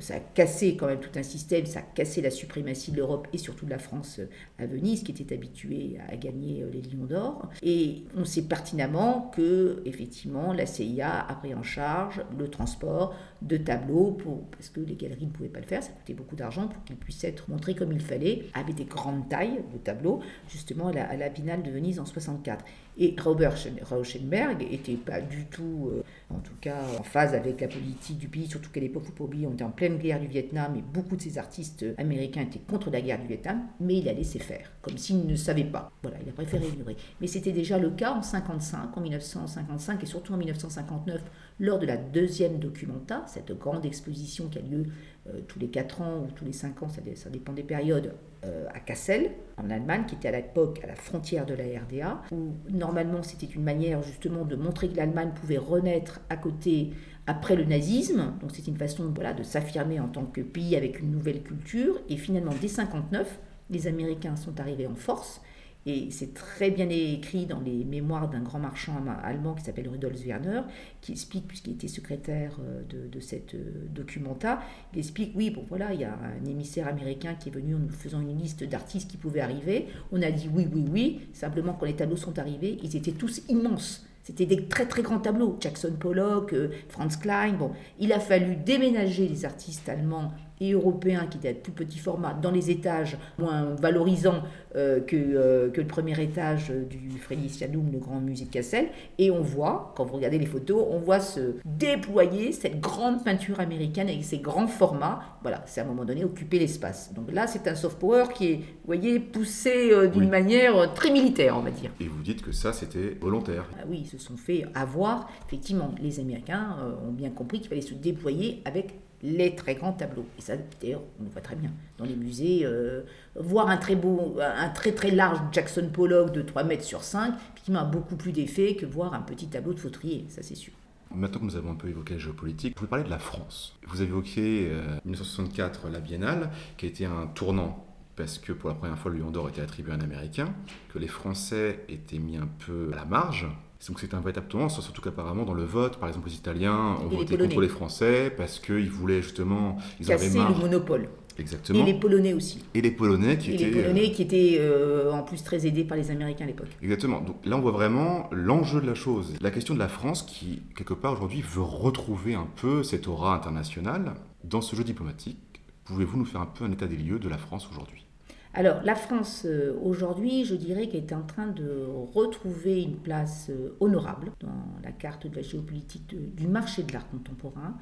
ça 0.00 0.14
a 0.16 0.20
cassé 0.20 0.76
quand 0.76 0.86
même 0.86 1.00
tout 1.00 1.16
un 1.18 1.22
système, 1.22 1.66
ça 1.66 1.80
a 1.80 1.82
cassé 1.82 2.20
la 2.20 2.30
suprématie 2.30 2.90
de 2.92 2.96
l'Europe 2.96 3.28
et 3.32 3.38
surtout 3.38 3.64
de 3.66 3.70
la 3.70 3.78
France 3.78 4.18
euh, 4.18 4.26
à 4.58 4.66
Venise, 4.66 5.02
qui 5.02 5.12
était 5.12 5.34
habituée 5.34 5.98
à 6.08 6.16
gagner 6.16 6.62
euh, 6.62 6.70
les 6.72 6.82
Lions 6.82 7.04
d'Or. 7.04 7.48
Et 7.62 8.04
on 8.16 8.24
sait 8.24 8.42
pertinemment 8.42 9.30
que, 9.34 9.82
effectivement, 9.84 10.52
la 10.52 10.66
CIA 10.66 11.26
a 11.26 11.34
pris 11.34 11.54
en 11.54 11.62
charge 11.62 12.22
le 12.36 12.48
transport 12.48 13.14
de 13.44 13.58
tableaux, 13.58 14.12
pour, 14.12 14.42
parce 14.50 14.70
que 14.70 14.80
les 14.80 14.94
galeries 14.94 15.26
ne 15.26 15.30
pouvaient 15.30 15.48
pas 15.48 15.60
le 15.60 15.66
faire, 15.66 15.82
ça 15.82 15.90
coûtait 15.90 16.14
beaucoup 16.14 16.34
d'argent 16.34 16.66
pour 16.66 16.82
qu'ils 16.84 16.96
puissent 16.96 17.24
être 17.24 17.48
montrés 17.50 17.74
comme 17.74 17.92
il 17.92 18.00
fallait, 18.00 18.46
avec 18.54 18.74
des 18.74 18.84
grandes 18.84 19.28
tailles 19.28 19.60
de 19.72 19.78
tableaux, 19.78 20.20
justement 20.48 20.88
à 20.88 20.92
la, 20.92 21.10
à 21.10 21.56
de 21.56 21.70
Venise 21.70 22.00
en 22.00 22.06
64. 22.06 22.64
Et 22.96 23.14
Robert 23.20 23.54
Rauschenberg 23.82 24.62
n'était 24.70 24.94
pas 24.94 25.20
du 25.20 25.46
tout, 25.46 25.90
euh, 25.92 26.04
en 26.30 26.38
tout 26.38 26.54
cas, 26.60 26.80
en 26.98 27.02
phase 27.02 27.34
avec 27.34 27.60
la 27.60 27.66
politique 27.66 28.18
du 28.18 28.28
pays, 28.28 28.46
surtout 28.46 28.70
qu'à 28.70 28.80
l'époque, 28.80 29.04
il 29.08 29.14
faut 29.14 29.28
on 29.46 29.52
était 29.52 29.64
en 29.64 29.70
pleine 29.70 29.98
guerre 29.98 30.20
du 30.20 30.28
Vietnam 30.28 30.76
et 30.76 30.82
beaucoup 30.82 31.16
de 31.16 31.20
ces 31.20 31.36
artistes 31.36 31.84
américains 31.98 32.42
étaient 32.42 32.60
contre 32.60 32.90
la 32.90 33.00
guerre 33.00 33.20
du 33.20 33.26
Vietnam, 33.26 33.62
mais 33.80 33.96
il 33.98 34.08
a 34.08 34.12
laissé 34.12 34.38
faire, 34.38 34.70
comme 34.80 34.96
s'il 34.96 35.26
ne 35.26 35.34
savait 35.34 35.64
pas. 35.64 35.90
Voilà, 36.02 36.18
il 36.22 36.28
a 36.28 36.32
préféré 36.32 36.68
ignorer. 36.68 36.96
Mais 37.20 37.26
c'était 37.26 37.52
déjà 37.52 37.78
le 37.78 37.90
cas 37.90 38.12
en 38.12 38.22
55, 38.22 38.96
en 38.96 39.00
1955 39.00 40.02
et 40.02 40.06
surtout 40.06 40.32
en 40.32 40.36
1959, 40.36 41.20
lors 41.60 41.78
de 41.78 41.86
la 41.86 41.96
deuxième 41.96 42.58
documenta, 42.58 43.24
cette 43.26 43.56
grande 43.56 43.86
exposition 43.86 44.48
qui 44.48 44.58
a 44.58 44.62
lieu 44.62 44.86
euh, 45.28 45.40
tous 45.46 45.58
les 45.58 45.68
4 45.68 46.02
ans 46.02 46.24
ou 46.24 46.32
tous 46.32 46.44
les 46.44 46.52
5 46.52 46.82
ans, 46.82 46.88
ça, 46.88 47.30
dépend 47.30 47.52
des 47.52 47.62
périodes, 47.62 48.14
euh, 48.44 48.66
à 48.74 48.80
Kassel, 48.80 49.30
en 49.56 49.70
Allemagne, 49.70 50.04
qui 50.06 50.16
était 50.16 50.28
à 50.28 50.32
l'époque 50.32 50.80
à 50.82 50.86
la 50.86 50.96
frontière 50.96 51.46
de 51.46 51.54
la 51.54 51.64
RDA, 51.64 52.22
où 52.32 52.52
normalement 52.68 53.22
c'était 53.22 53.46
une 53.46 53.62
manière 53.62 54.02
justement 54.02 54.44
de 54.44 54.56
montrer 54.56 54.88
que 54.88 54.96
l'Allemagne 54.96 55.30
pouvait 55.34 55.58
renaître 55.58 56.20
à 56.28 56.36
côté 56.36 56.90
après 57.26 57.56
le 57.56 57.64
nazisme. 57.64 58.34
Donc 58.40 58.50
c'était 58.52 58.70
une 58.70 58.76
façon 58.76 59.10
voilà, 59.14 59.32
de 59.32 59.42
s'affirmer 59.42 60.00
en 60.00 60.08
tant 60.08 60.24
que 60.24 60.40
pays 60.40 60.76
avec 60.76 61.00
une 61.00 61.10
nouvelle 61.12 61.42
culture. 61.42 62.00
Et 62.08 62.16
finalement, 62.16 62.52
dès 62.60 62.68
59, 62.68 63.38
les 63.70 63.86
Américains 63.86 64.36
sont 64.36 64.60
arrivés 64.60 64.86
en 64.86 64.94
force 64.94 65.40
et 65.86 66.10
c'est 66.10 66.32
très 66.32 66.70
bien 66.70 66.88
écrit 66.88 67.46
dans 67.46 67.60
les 67.60 67.84
mémoires 67.84 68.30
d'un 68.30 68.40
grand 68.40 68.58
marchand 68.58 69.04
allemand 69.22 69.54
qui 69.54 69.64
s'appelle 69.64 69.88
Rudolf 69.88 70.18
Werner, 70.24 70.62
qui 71.00 71.12
explique, 71.12 71.46
puisqu'il 71.46 71.74
était 71.74 71.88
secrétaire 71.88 72.56
euh, 72.60 72.82
de, 73.08 73.20
cette 73.20 73.54
euh, 73.54 73.86
documenta, 73.94 74.60
il 74.92 74.98
explique, 75.00 75.32
oui, 75.34 75.50
bon 75.50 75.64
voilà, 75.68 75.92
il 75.92 76.00
y 76.00 76.04
a 76.04 76.14
un 76.14 76.48
émissaire 76.48 76.88
américain 76.88 77.34
qui 77.34 77.50
est 77.50 77.52
venu 77.52 77.74
en 77.74 77.78
nous 77.78 77.90
faisant 77.90 78.20
une 78.20 78.38
liste 78.38 78.64
d'artistes 78.64 79.10
qui 79.10 79.16
pouvaient 79.16 79.40
arriver. 79.40 79.88
On 80.10 80.22
a 80.22 80.30
dit 80.30 80.48
oui, 80.52 80.66
oui, 80.72 80.86
oui. 80.90 81.20
Simplement, 81.32 81.74
quand 81.74 81.86
les 81.86 81.96
tableaux 81.96 82.16
sont 82.16 82.38
arrivés, 82.38 82.78
ils 82.82 82.96
étaient 82.96 83.12
tous 83.12 83.42
immenses. 83.48 84.06
C'était 84.22 84.46
des 84.46 84.64
très 84.68 84.86
très 84.86 85.02
grands 85.02 85.18
tableaux. 85.18 85.58
Jackson 85.60 85.96
Pollock, 86.00 86.54
euh, 86.54 86.70
Franz 86.88 87.18
Klein. 87.20 87.52
Bon, 87.52 87.72
il 88.00 88.10
a 88.12 88.20
fallu 88.20 88.56
déménager 88.56 89.28
les 89.28 89.44
artistes 89.44 89.86
allemands 89.88 90.32
et 90.70 90.72
européens 90.72 91.26
qui 91.26 91.38
étaient 91.38 91.52
de 91.52 91.58
plus 91.58 91.72
petit 91.72 91.98
format 91.98 92.34
dans 92.34 92.50
les 92.50 92.70
étages 92.70 93.16
moins 93.38 93.74
valorisants 93.74 94.42
euh, 94.76 95.00
que, 95.00 95.16
euh, 95.16 95.70
que, 95.70 95.80
le 95.80 95.86
premier 95.86 96.20
étage 96.20 96.70
du 96.70 97.18
Friedrichsmuseum, 97.18 97.92
le 97.92 97.98
grand 97.98 98.20
musée 98.20 98.46
de 98.46 98.50
Kassel. 98.50 98.88
Et 99.18 99.30
on 99.30 99.42
voit, 99.42 99.92
quand 99.96 100.04
vous 100.04 100.14
regardez 100.14 100.38
les 100.38 100.46
photos, 100.46 100.84
on 100.90 100.98
voit 100.98 101.20
se 101.20 101.56
déployer 101.64 102.52
cette 102.52 102.80
grande 102.80 103.22
peinture 103.24 103.60
américaine 103.60 104.08
avec 104.08 104.24
ses 104.24 104.38
grands 104.38 104.66
formats. 104.66 105.20
Voilà, 105.42 105.62
c'est 105.66 105.80
à 105.80 105.84
un 105.84 105.86
moment 105.86 106.04
donné 106.04 106.24
occuper 106.24 106.58
l'espace. 106.58 107.12
Donc 107.14 107.32
là, 107.32 107.46
c'est 107.46 107.68
un 107.68 107.74
soft 107.74 107.98
power 107.98 108.24
qui 108.34 108.46
est, 108.46 108.56
vous 108.56 108.86
voyez, 108.86 109.20
poussé 109.20 110.08
d'une 110.08 110.28
manière 110.28 110.92
très 110.94 111.10
militaire, 111.10 111.56
on 111.56 111.62
va 111.62 111.70
dire. 111.70 111.90
Et 112.00 112.08
vous 112.08 112.22
dites 112.22 112.42
que 112.42 112.52
ça, 112.52 112.72
c'était 112.72 113.16
volontaire. 113.20 113.68
Ah 113.78 113.84
oui, 113.88 114.04
se 114.04 114.18
sont 114.18 114.36
fait 114.36 114.64
avoir. 114.74 115.28
Effectivement, 115.46 115.94
les 116.00 116.20
Américains 116.20 116.76
euh, 116.80 117.08
ont 117.08 117.12
bien 117.12 117.30
compris 117.30 117.60
qu'il 117.60 117.68
fallait 117.68 117.80
se 117.80 117.94
déployer 117.94 118.62
avec 118.64 118.94
les 119.24 119.56
très 119.56 119.74
grands 119.74 119.92
tableaux. 119.92 120.26
Et 120.38 120.42
ça, 120.42 120.52
d'ailleurs, 120.80 121.02
on 121.18 121.24
le 121.24 121.30
voit 121.30 121.40
très 121.40 121.56
bien 121.56 121.70
dans 121.98 122.04
les 122.04 122.14
musées. 122.14 122.60
Euh, 122.64 123.02
voir 123.34 123.68
un 123.68 123.78
très 123.78 123.96
beau, 123.96 124.36
un 124.40 124.68
très 124.68 124.92
très 124.92 125.10
large 125.10 125.38
Jackson 125.50 125.88
Pollock 125.92 126.32
de 126.32 126.42
3 126.42 126.62
mètres 126.64 126.84
sur 126.84 127.02
5, 127.02 127.34
qui 127.56 127.74
a 127.74 127.84
beaucoup 127.84 128.16
plus 128.16 128.32
d'effet 128.32 128.76
que 128.76 128.86
voir 128.86 129.14
un 129.14 129.22
petit 129.22 129.48
tableau 129.48 129.72
de 129.72 129.80
fautrier, 129.80 130.26
ça 130.28 130.42
c'est 130.42 130.54
sûr. 130.54 130.74
Maintenant 131.14 131.40
que 131.40 131.44
nous 131.44 131.56
avons 131.56 131.72
un 131.72 131.76
peu 131.76 131.88
évoqué 131.88 132.14
la 132.14 132.20
géopolitique, 132.20 132.74
je 132.74 132.78
voulais 132.78 132.90
parler 132.90 133.04
de 133.04 133.10
la 133.10 133.18
France. 133.18 133.76
Vous 133.86 134.00
avez 134.00 134.10
évoqué 134.10 134.68
euh, 134.70 134.98
1964, 135.04 135.88
la 135.88 136.00
Biennale, 136.00 136.50
qui 136.76 136.86
a 136.86 136.88
été 136.88 137.06
un 137.06 137.26
tournant 137.28 137.84
parce 138.16 138.38
que 138.38 138.52
pour 138.52 138.68
la 138.68 138.76
première 138.76 138.98
fois 138.98 139.10
le 139.10 139.18
Lion 139.18 139.30
d'Or 139.30 139.48
était 139.48 139.62
attribué 139.62 139.92
à 139.92 139.96
un 139.96 140.00
Américain, 140.00 140.52
que 140.92 140.98
les 140.98 141.08
Français 141.08 141.84
étaient 141.88 142.18
mis 142.18 142.36
un 142.36 142.48
peu 142.66 142.90
à 142.92 142.96
la 142.96 143.04
marge. 143.04 143.46
Donc 143.88 144.00
c'était 144.00 144.14
un 144.14 144.20
véritable 144.20 144.48
tournant, 144.48 144.68
surtout 144.68 145.02
qu'apparemment 145.02 145.44
dans 145.44 145.54
le 145.54 145.64
vote, 145.64 145.98
par 145.98 146.08
exemple 146.08 146.28
les 146.28 146.34
Italiens 146.34 146.96
ont 147.02 147.08
voté 147.08 147.36
contre 147.36 147.60
les 147.60 147.68
Français 147.68 148.32
parce 148.34 148.58
qu'ils 148.58 148.90
voulaient 148.90 149.22
justement... 149.22 149.76
Ils 150.00 150.06
Casser 150.06 150.38
le 150.38 150.60
monopole. 150.60 151.08
Exactement. 151.38 151.80
Et 151.80 151.92
les 151.92 151.98
Polonais 151.98 152.32
aussi. 152.32 152.64
Et 152.74 152.80
les 152.80 152.90
Polonais 152.90 153.36
qui 153.38 153.50
et 153.50 153.54
étaient... 153.54 153.64
les 153.64 153.82
Polonais 153.82 154.12
qui 154.12 154.22
étaient 154.22 154.56
euh, 154.60 155.12
en 155.12 155.22
plus 155.22 155.42
très 155.42 155.66
aidés 155.66 155.84
par 155.84 155.96
les 155.96 156.10
Américains 156.10 156.44
à 156.44 156.46
l'époque. 156.46 156.68
Exactement. 156.82 157.20
Donc 157.20 157.44
là 157.44 157.56
on 157.56 157.60
voit 157.60 157.72
vraiment 157.72 158.28
l'enjeu 158.32 158.80
de 158.80 158.86
la 158.86 158.94
chose. 158.94 159.34
La 159.40 159.50
question 159.50 159.74
de 159.74 159.80
la 159.80 159.88
France 159.88 160.22
qui, 160.22 160.62
quelque 160.76 160.94
part 160.94 161.12
aujourd'hui, 161.12 161.42
veut 161.42 161.62
retrouver 161.62 162.34
un 162.34 162.48
peu 162.56 162.82
cette 162.82 163.08
aura 163.08 163.34
internationale 163.34 164.14
dans 164.44 164.60
ce 164.60 164.76
jeu 164.76 164.84
diplomatique. 164.84 165.38
Pouvez-vous 165.84 166.16
nous 166.16 166.24
faire 166.24 166.40
un 166.40 166.46
peu 166.46 166.64
un 166.64 166.72
état 166.72 166.86
des 166.86 166.96
lieux 166.96 167.18
de 167.18 167.28
la 167.28 167.38
France 167.38 167.68
aujourd'hui? 167.70 168.06
Alors, 168.56 168.82
la 168.84 168.94
France, 168.94 169.42
euh, 169.46 169.76
aujourd'hui, 169.82 170.44
je 170.44 170.54
dirais 170.54 170.86
qu'elle 170.86 171.02
est 171.02 171.12
en 171.12 171.22
train 171.22 171.48
de 171.48 171.86
retrouver 172.14 172.82
une 172.82 172.96
place 172.96 173.48
euh, 173.50 173.76
honorable 173.80 174.30
dans 174.38 174.54
la 174.84 174.92
carte 174.92 175.26
de 175.26 175.34
la 175.34 175.42
géopolitique 175.42 176.14
du 176.36 176.46
marché 176.46 176.84
de 176.84 176.92
l'art 176.92 177.08
contemporain, 177.10 177.76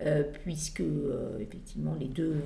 euh, 0.00 0.22
puisque, 0.42 0.82
effectivement, 1.40 1.94
les 2.00 2.06
deux 2.06 2.36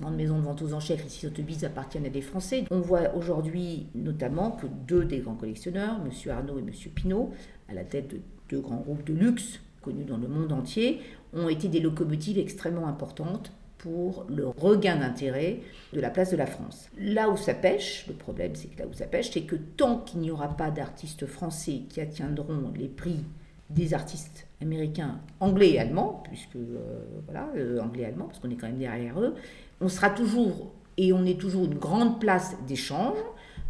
grandes 0.00 0.14
maisons 0.14 0.38
de 0.38 0.44
vente 0.44 0.62
aux 0.62 0.72
enchères, 0.72 1.04
ici 1.04 1.26
Sotheby's, 1.26 1.64
appartiennent 1.64 2.06
à 2.06 2.10
des 2.10 2.22
Français. 2.22 2.64
On 2.70 2.80
voit 2.80 3.12
aujourd'hui, 3.16 3.88
notamment, 3.96 4.52
que 4.52 4.66
deux 4.86 5.04
des 5.04 5.18
grands 5.18 5.34
collectionneurs, 5.34 5.96
M. 6.04 6.30
Arnaud 6.30 6.58
et 6.58 6.62
M. 6.62 6.70
Pinault, 6.94 7.32
à 7.68 7.74
la 7.74 7.82
tête 7.82 8.08
de 8.08 8.20
deux 8.48 8.60
grands 8.60 8.80
groupes 8.80 9.04
de 9.04 9.14
luxe 9.14 9.60
connus 9.82 10.04
dans 10.04 10.18
le 10.18 10.28
monde 10.28 10.52
entier, 10.52 11.00
ont 11.32 11.48
été 11.48 11.66
des 11.66 11.80
locomotives 11.80 12.38
extrêmement 12.38 12.86
importantes 12.86 13.52
pour 13.82 14.26
le 14.28 14.46
regain 14.46 14.96
d'intérêt 14.96 15.60
de 15.92 16.00
la 16.00 16.10
place 16.10 16.30
de 16.30 16.36
la 16.36 16.46
France. 16.46 16.88
Là 16.98 17.30
où 17.30 17.36
ça 17.36 17.54
pêche, 17.54 18.04
le 18.08 18.14
problème 18.14 18.54
c'est 18.54 18.68
que 18.68 18.78
là 18.78 18.86
où 18.86 18.92
ça 18.92 19.06
pêche, 19.06 19.30
c'est 19.32 19.42
que 19.42 19.56
tant 19.56 19.98
qu'il 19.98 20.20
n'y 20.20 20.30
aura 20.30 20.48
pas 20.56 20.70
d'artistes 20.70 21.26
français 21.26 21.82
qui 21.88 22.00
atteindront 22.00 22.72
les 22.76 22.88
prix 22.88 23.24
des 23.70 23.94
artistes 23.94 24.46
américains, 24.60 25.20
anglais 25.38 25.70
et 25.70 25.78
allemands, 25.78 26.22
puisque 26.24 26.56
euh, 26.56 27.04
voilà, 27.24 27.48
euh, 27.56 27.80
anglais 27.80 28.02
et 28.02 28.06
allemands, 28.06 28.26
parce 28.26 28.40
qu'on 28.40 28.50
est 28.50 28.56
quand 28.56 28.66
même 28.66 28.78
derrière 28.78 29.18
eux, 29.20 29.34
on 29.80 29.88
sera 29.88 30.10
toujours 30.10 30.72
et 30.96 31.12
on 31.12 31.24
est 31.24 31.40
toujours 31.40 31.64
une 31.64 31.78
grande 31.78 32.20
place 32.20 32.56
d'échange. 32.66 33.16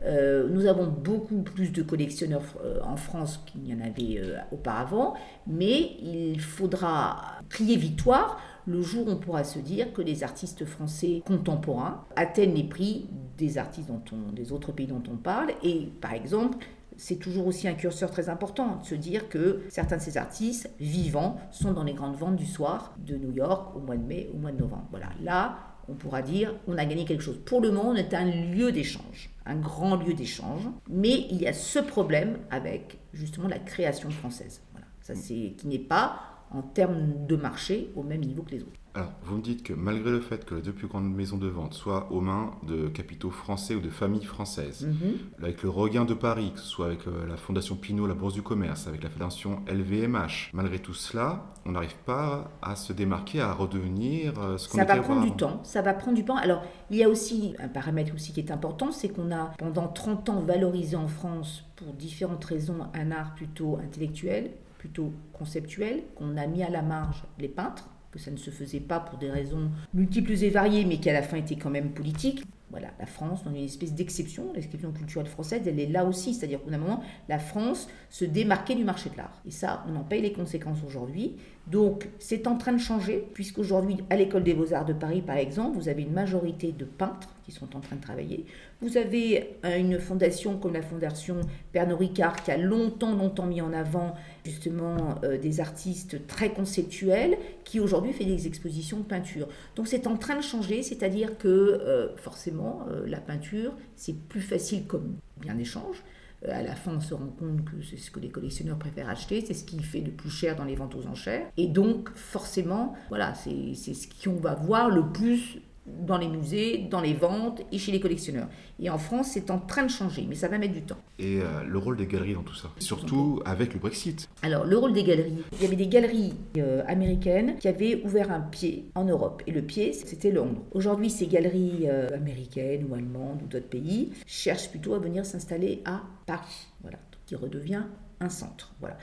Euh, 0.05 0.49
nous 0.49 0.67
avons 0.67 0.87
beaucoup 0.87 1.43
plus 1.43 1.73
de 1.73 1.83
collectionneurs 1.83 2.43
en 2.83 2.97
France 2.97 3.43
qu'il 3.47 3.63
n'y 3.63 3.75
en 3.75 3.81
avait 3.81 4.23
auparavant, 4.53 5.15
mais 5.47 5.97
il 6.03 6.41
faudra 6.41 7.41
crier 7.49 7.77
victoire 7.77 8.41
le 8.67 8.83
jour 8.83 9.07
où 9.07 9.11
on 9.11 9.17
pourra 9.17 9.45
se 9.45 9.59
dire 9.59 9.93
que 9.93 10.03
les 10.03 10.23
artistes 10.23 10.65
français 10.65 11.23
contemporains 11.27 12.05
atteignent 12.17 12.55
les 12.55 12.65
prix 12.65 13.09
des 13.37 13.59
artistes 13.59 13.89
dont 13.89 14.03
on, 14.13 14.33
des 14.33 14.53
autres 14.53 14.73
pays 14.73 14.87
dont 14.87 15.03
on 15.11 15.17
parle. 15.17 15.53
Et 15.63 15.91
par 16.01 16.13
exemple, 16.13 16.59
c'est 16.97 17.17
toujours 17.17 17.47
aussi 17.47 17.67
un 17.67 17.75
curseur 17.75 18.11
très 18.11 18.29
important 18.29 18.77
de 18.77 18.85
se 18.85 18.95
dire 18.95 19.29
que 19.29 19.63
certains 19.69 19.97
de 19.97 20.03
ces 20.03 20.19
artistes 20.19 20.71
vivants 20.79 21.39
sont 21.51 21.73
dans 21.73 21.85
les 21.85 21.95
grandes 21.95 22.17
ventes 22.17 22.37
du 22.37 22.47
soir 22.47 22.95
de 22.99 23.17
New 23.17 23.33
York 23.33 23.75
au 23.75 23.81
mois 23.81 23.97
de 23.97 24.05
mai, 24.05 24.31
au 24.35 24.37
mois 24.37 24.53
de 24.53 24.59
novembre. 24.59 24.87
Voilà, 24.91 25.09
là, 25.23 25.57
on 25.91 25.95
pourra 25.95 26.23
dire 26.23 26.55
on 26.67 26.79
a 26.79 26.85
gagné 26.85 27.05
quelque 27.05 27.23
chose. 27.23 27.39
Pour 27.45 27.61
le 27.61 27.71
moment, 27.71 27.91
on 27.91 27.97
est 27.97 28.15
un 28.15 28.25
lieu 28.25 28.73
d'échange, 28.73 29.31
un 29.45 29.57
grand 29.57 29.97
lieu 29.97 30.15
d'échange, 30.15 30.63
mais 30.89 31.27
il 31.31 31.43
y 31.43 31.47
a 31.47 31.53
ce 31.53 31.79
problème 31.79 32.39
avec 32.51 32.99
justement 33.13 33.49
la 33.49 33.59
création 33.59 34.11
française. 34.11 34.63
Voilà, 34.73 34.87
ça 35.01 35.15
c'est 35.15 35.55
qui 35.57 35.67
n'est 35.67 35.79
pas 35.79 36.21
en 36.53 36.63
termes 36.63 37.27
de 37.27 37.37
marché 37.37 37.91
au 37.97 38.03
même 38.03 38.21
niveau 38.21 38.43
que 38.43 38.53
les 38.53 38.63
autres. 38.63 38.80
Alors, 38.93 39.13
vous 39.23 39.37
me 39.37 39.41
dites 39.43 39.63
que 39.63 39.73
malgré 39.73 40.11
le 40.11 40.21
fait 40.21 40.45
que 40.45 40.57
les 40.57 40.63
deux 40.63 40.73
plus 40.73 40.89
grandes 40.89 41.15
maisons 41.15 41.37
de 41.39 41.47
vente 41.47 41.75
soient 41.75 42.11
aux 42.11 42.21
mains 42.21 42.51
de 42.67 42.89
capitaux 42.89 43.31
français 43.31 43.77
ou 43.77 43.81
de 43.81 43.89
familles 43.89 44.25
françaises, 44.25 44.85
Mhm. 44.89 45.17
avec 45.45 45.63
le 45.63 45.69
regain 45.71 46.05
de 46.05 46.13
Paris, 46.13 46.51
que 46.53 46.59
ce 46.59 46.67
soit 46.67 46.87
avec 46.87 47.07
euh, 47.07 47.25
la 47.29 47.37
Fondation 47.37 47.77
Pinault, 47.77 48.09
la 48.09 48.15
Bourse 48.15 48.35
du 48.35 48.43
Commerce, 48.43 48.89
avec 48.89 49.05
la 49.05 49.11
Fondation 49.11 49.61
LVMH, 49.69 50.51
malgré 50.55 50.81
tout 50.81 50.93
cela, 50.93 51.45
on 51.67 51.71
n'arrive 51.73 51.95
pas 52.05 52.51
à 52.63 52.75
se 52.75 52.93
démarquer, 52.93 53.41
à 53.41 53.53
redevenir 53.53 54.33
euh, 54.41 54.59
ce 54.59 54.69
qu'on 54.69 54.79
Ça 54.79 54.83
était 54.83 54.97
va 54.97 55.03
prendre 55.03 55.21
du 55.23 55.29
auparavant. 55.29 55.59
temps, 55.59 55.65
ça 55.65 55.83
va 55.83 55.95
prendre 55.95 56.17
du 56.17 56.25
temps. 56.25 56.37
Alors, 56.37 56.65
il 56.91 56.97
y 56.97 57.05
a 57.05 57.09
aussi 57.09 57.55
un 57.61 57.69
paramètre 57.69 58.13
aussi 58.13 58.33
qui 58.33 58.41
est 58.41 58.51
important, 58.51 58.91
c'est 58.91 59.11
qu'on 59.11 59.31
a 59.31 59.53
pendant 59.57 59.87
30 59.87 60.29
ans 60.31 60.41
valorisé 60.41 60.97
en 60.97 61.07
France, 61.07 61.65
pour 61.77 61.93
différentes 61.93 62.45
raisons, 62.45 62.79
un 62.95 63.13
art 63.13 63.37
plutôt 63.37 63.79
intellectuel, 63.81 64.51
plutôt 64.79 65.13
conceptuel, 65.33 66.03
qu'on 66.17 66.37
a 66.37 66.49
mis 66.49 66.65
à 66.65 66.71
la 66.71 66.83
marge 66.83 67.23
les 67.39 67.49
peintres, 67.49 67.89
que 68.11 68.19
ça 68.19 68.31
ne 68.31 68.37
se 68.37 68.51
faisait 68.51 68.81
pas 68.81 69.01
pour 69.01 69.19
des 69.19 69.31
raisons 69.31 69.71
multiples 69.95 70.33
et 70.33 70.51
variées, 70.51 70.85
mais 70.85 70.99
qui 70.99 71.11
à 71.11 71.13
la 71.13 71.23
fin 71.23 71.37
étaient 71.37 71.57
quand 71.57 71.71
même 71.71 71.91
politiques. 71.93 72.45
Voilà, 72.71 72.89
la 73.01 73.07
France, 73.07 73.43
dans 73.43 73.51
une 73.51 73.65
espèce 73.65 73.95
d'exception, 73.95 74.53
l'exception 74.55 74.93
culturelle 74.93 75.27
française, 75.27 75.63
elle 75.67 75.81
est 75.81 75.89
là 75.89 76.05
aussi. 76.05 76.35
C'est-à-dire 76.35 76.61
qu'à 76.65 76.73
un 76.73 76.79
moment, 76.79 77.03
la 77.29 77.41
France 77.41 77.89
se 78.11 78.25
démarquait 78.25 78.77
du 78.77 78.85
marché 78.85 79.11
de 79.11 79.17
l'art. 79.17 79.43
Et 79.47 79.51
ça, 79.51 79.85
on 79.89 79.97
en 79.97 80.05
paye 80.05 80.23
les 80.23 80.33
conséquences 80.33 80.79
aujourd'hui. 80.87 81.37
Donc, 81.71 82.09
c'est 82.19 82.49
en 82.49 82.57
train 82.57 82.73
de 82.73 82.81
changer, 82.81 83.25
puisqu'aujourd'hui, 83.33 83.99
à 84.11 84.17
l'École 84.17 84.43
des 84.43 84.55
Beaux-Arts 84.55 84.87
de 84.87 84.93
Paris, 84.93 85.23
par 85.23 85.37
exemple, 85.37 85.79
vous 85.79 85.89
avez 85.89 86.03
une 86.03 86.13
majorité 86.13 86.73
de 86.73 86.85
peintres 86.85 87.29
qui 87.45 87.53
sont 87.53 87.77
en 87.77 87.81
train 87.81 87.95
de 87.95 88.01
travailler. 88.01 88.45
Vous 88.81 88.97
avez 88.97 89.51
euh, 89.65 89.79
une 89.79 90.01
fondation 90.01 90.59
comme 90.59 90.73
la 90.73 90.83
fondation 90.83 91.41
Pernod 91.73 92.01
Ricard 92.01 92.43
qui 92.43 92.51
a 92.51 92.57
longtemps, 92.57 93.15
longtemps 93.15 93.47
mis 93.47 93.61
en 93.61 93.73
avant 93.73 94.15
justement 94.45 95.15
euh, 95.23 95.39
des 95.39 95.61
artistes 95.61 96.27
très 96.27 96.51
conceptuels 96.51 97.39
qui 97.63 97.79
aujourd'hui 97.79 98.13
fait 98.13 98.25
des 98.25 98.49
expositions 98.49 98.99
de 98.99 99.05
peinture. 99.05 99.47
Donc 99.77 99.87
c'est 99.87 100.09
en 100.09 100.17
train 100.17 100.37
de 100.37 100.43
changer, 100.43 100.83
c'est-à-dire 100.83 101.39
que 101.39 101.49
euh, 101.49 102.17
forcément 102.17 102.87
la 103.07 103.21
peinture 103.21 103.73
c'est 103.97 104.17
plus 104.17 104.41
facile 104.41 104.87
comme 104.87 105.17
bien 105.37 105.55
d'échange. 105.55 106.03
Euh, 106.47 106.59
à 106.59 106.63
la 106.63 106.75
fin, 106.75 106.93
on 106.97 107.01
se 107.01 107.15
rend 107.15 107.29
compte 107.29 107.65
que 107.65 107.83
c'est 107.83 107.97
ce 107.97 108.11
que 108.11 108.21
les 108.21 108.31
collectionneurs 108.31 108.79
préfèrent 108.79 109.09
acheter, 109.09 109.45
c'est 109.45 109.55
ce 109.55 109.65
qui 109.65 109.83
fait 109.83 110.01
le 110.01 110.13
plus 110.13 110.31
cher 110.31 110.57
dans 110.57 110.65
les 110.65 110.75
ventes 110.75 110.95
aux 110.95 111.07
enchères. 111.07 111.47
Et 111.57 111.67
donc, 111.67 112.11
forcément, 112.15 112.95
voilà, 113.09 113.35
c'est 113.35 113.75
c'est 113.75 113.95
ce 113.95 114.09
qu'on 114.09 114.37
va 114.37 114.55
voir 114.55 114.91
le 114.91 115.13
plus 115.13 115.61
dans 115.87 116.19
les 116.19 116.29
musées, 116.29 116.79
dans 116.91 117.01
les 117.01 117.15
ventes 117.15 117.63
et 117.73 117.79
chez 117.79 117.93
les 117.93 118.01
collectionneurs. 118.01 118.49
Et 118.79 118.91
en 118.91 118.99
France, 118.99 119.31
c'est 119.33 119.51
en 119.51 119.59
train 119.59 119.83
de 119.83 119.91
changer, 119.91 120.27
mais 120.29 120.35
ça 120.35 120.49
va 120.49 120.59
mettre 120.59 120.75
du 120.75 120.83
temps. 120.83 120.99
Et 121.19 121.41
euh, 121.41 121.63
le 121.67 121.79
rôle 121.79 121.97
des 121.97 122.07
galeries 122.07 122.35
dans 122.35 122.43
tout 122.43 122.55
ça, 122.55 122.71
surtout 122.79 123.41
avec 123.45 123.75
le 123.75 123.81
Brexit. 123.81 124.29
Alors, 124.43 124.65
le 124.65 124.77
rôle 124.77 124.93
des 124.93 125.05
galeries. 125.05 125.43
Il 125.53 125.63
y 125.63 125.67
avait 125.67 125.77
des 125.77 125.87
galeries 125.87 126.35
euh, 126.59 126.83
américaines 126.87 127.57
qui 127.59 127.69
avaient 127.69 128.03
ouvert 128.05 128.31
un 128.31 128.41
pied 128.41 128.91
en 128.95 129.05
Europe. 129.05 129.43
Et 129.47 129.53
le 129.53 129.63
pied, 129.63 129.93
c'était 129.93 130.31
Londres. 130.31 130.63
Aujourd'hui, 130.73 131.11
ces 131.11 131.27
galeries 131.27 131.87
euh, 131.87 132.09
américaines 132.15 132.87
ou 132.89 132.95
allemandes 132.95 133.43
ou 133.43 133.47
d'autres 133.47 133.69
pays 133.69 134.13
cherchent 134.27 134.71
plutôt 134.71 134.95
à 134.95 134.99
venir 134.99 135.27
s'installer 135.27 135.83
à 135.85 136.03
Paris. 136.27 136.69
Voilà. 136.83 136.99
Qui 137.27 137.37
redevient 137.37 137.85
un 138.21 138.29
centre. 138.29 138.75
Voilà. 138.81 138.97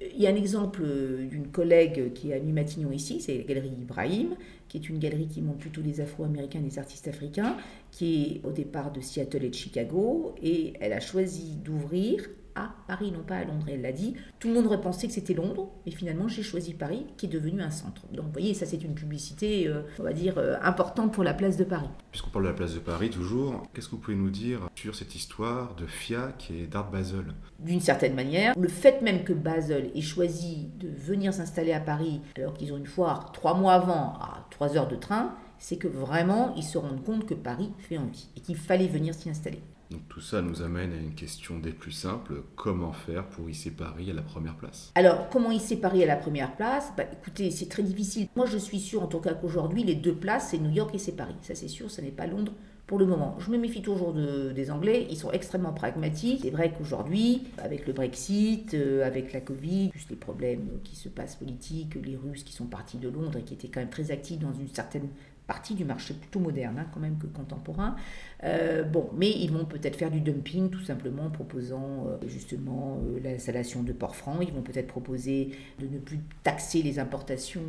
Il 0.00 0.20
y 0.20 0.26
a 0.26 0.30
un 0.30 0.34
exemple 0.34 0.84
d'une 1.30 1.48
collègue 1.48 2.12
qui 2.14 2.30
est 2.30 2.34
à 2.34 2.42
Matignon 2.42 2.90
ici, 2.90 3.20
c'est 3.20 3.38
la 3.38 3.44
galerie 3.44 3.72
Ibrahim, 3.80 4.34
qui 4.74 4.78
est 4.78 4.88
une 4.88 4.98
galerie 4.98 5.28
qui 5.28 5.40
montre 5.40 5.58
plutôt 5.58 5.82
les 5.82 6.00
Afro-Américains 6.00 6.58
et 6.58 6.64
les 6.64 6.80
artistes 6.80 7.06
africains, 7.06 7.56
qui 7.92 8.40
est 8.42 8.44
au 8.44 8.50
départ 8.50 8.90
de 8.90 9.00
Seattle 9.00 9.44
et 9.44 9.50
de 9.50 9.54
Chicago, 9.54 10.34
et 10.42 10.72
elle 10.80 10.92
a 10.92 10.98
choisi 10.98 11.54
d'ouvrir 11.54 12.28
à 12.54 12.74
Paris, 12.86 13.10
non 13.12 13.22
pas 13.22 13.36
à 13.36 13.44
Londres. 13.44 13.66
Elle 13.68 13.82
l'a 13.82 13.92
dit. 13.92 14.14
Tout 14.38 14.48
le 14.48 14.54
monde 14.54 14.66
aurait 14.66 14.80
pensé 14.80 15.06
que 15.06 15.12
c'était 15.12 15.34
Londres, 15.34 15.70
mais 15.86 15.92
finalement 15.92 16.28
j'ai 16.28 16.42
choisi 16.42 16.74
Paris, 16.74 17.06
qui 17.16 17.26
est 17.26 17.28
devenu 17.28 17.60
un 17.62 17.70
centre. 17.70 18.02
Donc 18.12 18.26
vous 18.26 18.32
voyez, 18.32 18.54
ça 18.54 18.66
c'est 18.66 18.82
une 18.82 18.94
publicité, 18.94 19.66
euh, 19.66 19.82
on 19.98 20.02
va 20.02 20.12
dire, 20.12 20.38
euh, 20.38 20.56
importante 20.62 21.12
pour 21.12 21.24
la 21.24 21.34
place 21.34 21.56
de 21.56 21.64
Paris. 21.64 21.88
Puisqu'on 22.10 22.30
parle 22.30 22.44
de 22.44 22.50
la 22.50 22.54
place 22.54 22.74
de 22.74 22.80
Paris 22.80 23.10
toujours, 23.10 23.62
qu'est-ce 23.72 23.88
que 23.88 23.92
vous 23.92 24.00
pouvez 24.00 24.16
nous 24.16 24.30
dire 24.30 24.68
sur 24.74 24.94
cette 24.94 25.14
histoire 25.14 25.74
de 25.74 25.86
FIAC 25.86 26.50
et 26.50 26.66
d'Art 26.66 26.90
Basel? 26.90 27.34
D'une 27.58 27.80
certaine 27.80 28.14
manière, 28.14 28.54
le 28.58 28.68
fait 28.68 29.02
même 29.02 29.24
que 29.24 29.32
Basel 29.32 29.90
ait 29.94 30.00
choisi 30.00 30.68
de 30.78 30.88
venir 30.88 31.32
s'installer 31.32 31.72
à 31.72 31.80
Paris, 31.80 32.20
alors 32.36 32.54
qu'ils 32.54 32.72
ont 32.72 32.76
une 32.76 32.86
foire 32.86 33.32
trois 33.32 33.54
mois 33.54 33.74
avant 33.74 34.14
à 34.14 34.46
trois 34.50 34.76
heures 34.76 34.88
de 34.88 34.96
train, 34.96 35.34
c'est 35.58 35.76
que 35.76 35.88
vraiment 35.88 36.54
ils 36.56 36.62
se 36.62 36.78
rendent 36.78 37.02
compte 37.02 37.26
que 37.26 37.34
Paris 37.34 37.72
fait 37.78 37.98
envie 37.98 38.28
et 38.36 38.40
qu'il 38.40 38.56
fallait 38.56 38.88
venir 38.88 39.14
s'y 39.14 39.30
installer. 39.30 39.62
Donc 39.94 40.08
tout 40.08 40.20
ça 40.20 40.42
nous 40.42 40.60
amène 40.60 40.92
à 40.92 40.96
une 40.96 41.14
question 41.14 41.60
des 41.60 41.70
plus 41.70 41.92
simples, 41.92 42.42
comment 42.56 42.92
faire 42.92 43.28
pour 43.28 43.48
hisser 43.48 43.70
Paris 43.70 44.10
à 44.10 44.12
la 44.14 44.22
première 44.22 44.56
place? 44.56 44.90
Alors, 44.96 45.28
comment 45.28 45.52
hisser 45.52 45.76
Paris 45.76 46.02
à 46.02 46.06
la 46.06 46.16
première 46.16 46.56
place? 46.56 46.92
Bah, 46.96 47.04
Écoutez, 47.12 47.52
c'est 47.52 47.68
très 47.68 47.84
difficile. 47.84 48.26
Moi, 48.34 48.46
je 48.46 48.58
suis 48.58 48.80
sûre, 48.80 49.04
en 49.04 49.06
tout 49.06 49.20
cas 49.20 49.34
qu'aujourd'hui, 49.34 49.84
les 49.84 49.94
deux 49.94 50.16
places, 50.16 50.48
c'est 50.50 50.58
New 50.58 50.72
York 50.72 50.92
et 50.96 50.98
c'est 50.98 51.12
Paris. 51.14 51.36
Ça, 51.42 51.54
c'est 51.54 51.68
sûr, 51.68 51.92
ça 51.92 52.02
n'est 52.02 52.10
pas 52.10 52.26
Londres 52.26 52.52
pour 52.88 52.98
le 52.98 53.06
moment. 53.06 53.36
Je 53.38 53.50
me 53.52 53.56
méfie 53.56 53.82
toujours 53.82 54.12
de- 54.12 54.50
des 54.50 54.72
Anglais, 54.72 55.06
ils 55.10 55.16
sont 55.16 55.30
extrêmement 55.30 55.72
pragmatiques. 55.72 56.40
C'est 56.42 56.50
vrai 56.50 56.74
qu'aujourd'hui, 56.76 57.44
avec 57.58 57.86
le 57.86 57.92
Brexit, 57.92 58.74
euh, 58.74 59.06
avec 59.06 59.32
la 59.32 59.40
Covid, 59.40 59.90
plus 59.90 60.06
les 60.10 60.16
problèmes 60.16 60.66
qui 60.82 60.96
se 60.96 61.08
passent 61.08 61.36
politiques, 61.36 61.94
les 62.04 62.16
Russes 62.16 62.42
qui 62.42 62.52
sont 62.52 62.66
partis 62.66 62.98
de 62.98 63.08
Londres 63.08 63.38
et 63.38 63.42
qui 63.42 63.54
étaient 63.54 63.68
quand 63.68 63.80
même 63.80 63.90
très 63.90 64.10
actifs 64.10 64.40
dans 64.40 64.52
une 64.52 64.68
certaine 64.68 65.08
partie 65.46 65.74
du 65.74 65.84
marché 65.84 66.14
plutôt 66.14 66.40
moderne 66.40 66.78
hein, 66.78 66.86
quand 66.92 67.00
même 67.00 67.18
que 67.18 67.26
contemporain. 67.26 67.96
Euh, 68.44 68.82
bon, 68.82 69.10
mais 69.14 69.30
ils 69.30 69.50
vont 69.50 69.64
peut-être 69.64 69.96
faire 69.96 70.10
du 70.10 70.20
dumping 70.20 70.70
tout 70.70 70.82
simplement 70.82 71.24
en 71.24 71.30
proposant 71.30 72.06
euh, 72.06 72.28
justement 72.28 72.98
euh, 73.02 73.20
l'installation 73.22 73.82
de 73.82 73.92
ports 73.92 74.16
francs. 74.16 74.38
Ils 74.42 74.52
vont 74.52 74.62
peut-être 74.62 74.86
proposer 74.86 75.50
de 75.78 75.86
ne 75.86 75.98
plus 75.98 76.18
taxer 76.42 76.82
les 76.82 76.98
importations 76.98 77.62